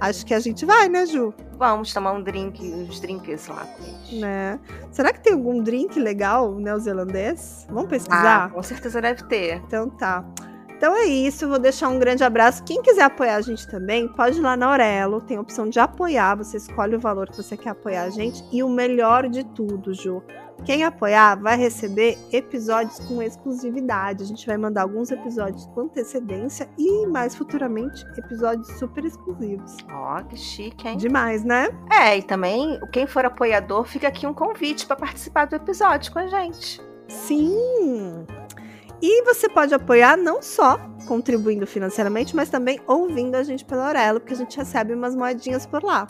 acho 0.00 0.24
que 0.26 0.34
a 0.34 0.40
gente 0.40 0.64
vai, 0.64 0.88
né, 0.88 1.06
Ju? 1.06 1.32
Vamos 1.58 1.92
tomar 1.92 2.12
um 2.12 2.22
drink, 2.22 2.62
uns 2.72 3.00
drinks 3.00 3.48
lá 3.48 3.64
com 3.64 3.82
eles. 3.84 4.20
Né? 4.20 4.58
Será 4.90 5.12
que 5.12 5.20
tem 5.20 5.32
algum 5.32 5.62
drink 5.62 5.98
legal 5.98 6.54
neozelandês? 6.54 7.66
Vamos 7.68 7.84
Ah, 7.84 7.88
pesquisar? 7.88 8.50
com 8.52 8.62
certeza 8.62 9.00
deve 9.00 9.24
ter. 9.24 9.56
Então 9.66 9.88
tá. 9.90 10.24
Então 10.76 10.94
é 10.96 11.06
isso, 11.06 11.48
vou 11.48 11.58
deixar 11.58 11.88
um 11.88 11.98
grande 11.98 12.22
abraço. 12.22 12.62
Quem 12.62 12.80
quiser 12.80 13.02
apoiar 13.02 13.34
a 13.34 13.40
gente 13.40 13.66
também, 13.66 14.06
pode 14.06 14.38
ir 14.38 14.40
lá 14.42 14.56
na 14.56 14.66
Aurelo, 14.66 15.20
tem 15.20 15.36
a 15.36 15.40
opção 15.40 15.68
de 15.68 15.80
apoiar, 15.80 16.36
você 16.36 16.56
escolhe 16.56 16.94
o 16.94 17.00
valor 17.00 17.28
que 17.28 17.36
você 17.36 17.56
quer 17.56 17.70
apoiar 17.70 18.04
a 18.04 18.10
gente. 18.10 18.44
E 18.52 18.62
o 18.62 18.68
melhor 18.68 19.28
de 19.28 19.42
tudo, 19.42 19.92
Ju, 19.92 20.22
quem 20.64 20.84
apoiar 20.84 21.36
vai 21.36 21.56
receber 21.56 22.18
episódios 22.32 22.98
com 23.00 23.22
exclusividade. 23.22 24.22
A 24.22 24.26
gente 24.26 24.46
vai 24.46 24.56
mandar 24.56 24.82
alguns 24.82 25.10
episódios 25.10 25.66
com 25.66 25.82
antecedência 25.82 26.68
e 26.78 27.06
mais 27.06 27.34
futuramente 27.34 28.04
episódios 28.16 28.68
super 28.78 29.04
exclusivos. 29.04 29.76
Ó, 29.90 30.22
que 30.22 30.36
chique, 30.36 30.86
hein? 30.86 30.96
Demais, 30.96 31.44
né? 31.44 31.68
É, 31.90 32.18
e 32.18 32.22
também, 32.22 32.78
quem 32.92 33.06
for 33.06 33.24
apoiador, 33.24 33.84
fica 33.84 34.08
aqui 34.08 34.26
um 34.26 34.34
convite 34.34 34.86
pra 34.86 34.96
participar 34.96 35.46
do 35.46 35.56
episódio 35.56 36.12
com 36.12 36.18
a 36.18 36.26
gente. 36.26 36.80
Sim! 37.08 38.26
E 39.00 39.22
você 39.22 39.48
pode 39.48 39.72
apoiar 39.72 40.16
não 40.16 40.42
só 40.42 40.76
contribuindo 41.06 41.66
financeiramente, 41.66 42.34
mas 42.34 42.50
também 42.50 42.80
ouvindo 42.86 43.36
a 43.36 43.42
gente 43.42 43.64
pela 43.64 43.86
Aurelo, 43.86 44.20
porque 44.20 44.34
a 44.34 44.36
gente 44.36 44.56
recebe 44.56 44.92
umas 44.92 45.14
moedinhas 45.14 45.64
por 45.64 45.82
lá. 45.82 46.06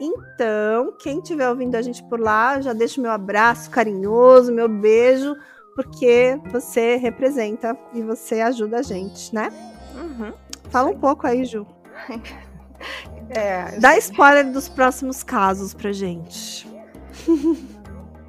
Então, 0.00 0.92
quem 0.98 1.18
estiver 1.18 1.48
ouvindo 1.48 1.76
a 1.76 1.82
gente 1.82 2.02
por 2.04 2.20
lá, 2.20 2.60
já 2.60 2.72
deixa 2.72 3.00
o 3.00 3.02
meu 3.02 3.12
abraço 3.12 3.70
carinhoso, 3.70 4.52
meu 4.52 4.68
beijo, 4.68 5.36
porque 5.74 6.38
você 6.50 6.96
representa 6.96 7.76
e 7.92 8.02
você 8.02 8.40
ajuda 8.40 8.78
a 8.78 8.82
gente, 8.82 9.34
né? 9.34 9.50
Uhum. 9.94 10.32
Fala 10.70 10.90
um 10.90 10.98
pouco 10.98 11.26
aí, 11.26 11.44
Ju. 11.44 11.66
É, 13.30 13.80
Dá 13.80 13.96
spoiler 13.96 14.52
dos 14.52 14.68
próximos 14.68 15.22
casos 15.22 15.72
pra 15.72 15.92
gente. 15.92 16.68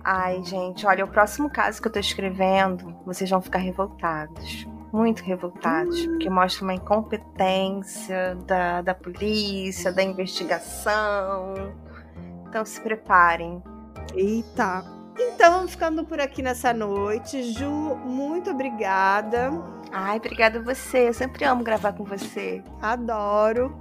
Ai, 0.02 0.42
gente, 0.44 0.86
olha, 0.86 1.04
o 1.04 1.08
próximo 1.08 1.50
caso 1.50 1.82
que 1.82 1.88
eu 1.88 1.92
tô 1.92 2.00
escrevendo, 2.00 2.96
vocês 3.06 3.30
vão 3.30 3.42
ficar 3.42 3.60
revoltados. 3.60 4.66
Muito 4.96 5.24
revoltados, 5.24 6.06
porque 6.06 6.30
mostra 6.30 6.64
uma 6.64 6.74
incompetência 6.74 8.36
da, 8.48 8.82
da 8.82 8.96
polícia, 8.96 9.92
da 9.92 10.02
investigação. 10.02 11.54
Então 12.48 12.64
se 12.64 12.80
preparem. 12.80 13.62
Eita. 14.14 14.86
Então, 15.20 15.52
vamos 15.52 15.72
ficando 15.72 16.06
por 16.06 16.20
aqui 16.22 16.42
nessa 16.42 16.74
noite. 16.74 17.44
Ju, 17.52 17.70
muito 18.06 18.52
obrigada. 18.52 19.52
Ai, 19.92 20.18
obrigada 20.18 20.60
a 20.60 20.62
você. 20.62 21.10
Eu 21.10 21.14
sempre 21.14 21.44
amo 21.44 21.64
gravar 21.64 21.94
com 21.94 22.06
você. 22.06 22.64
Adoro. 22.82 23.78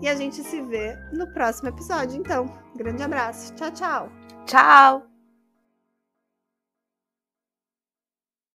E 0.00 0.08
a 0.08 0.14
gente 0.14 0.42
se 0.42 0.60
vê 0.62 0.96
no 1.12 1.26
próximo 1.32 1.68
episódio, 1.68 2.18
então. 2.18 2.50
Grande 2.74 3.02
abraço. 3.02 3.54
Tchau, 3.54 3.70
tchau. 3.70 4.08
Tchau! 4.46 5.13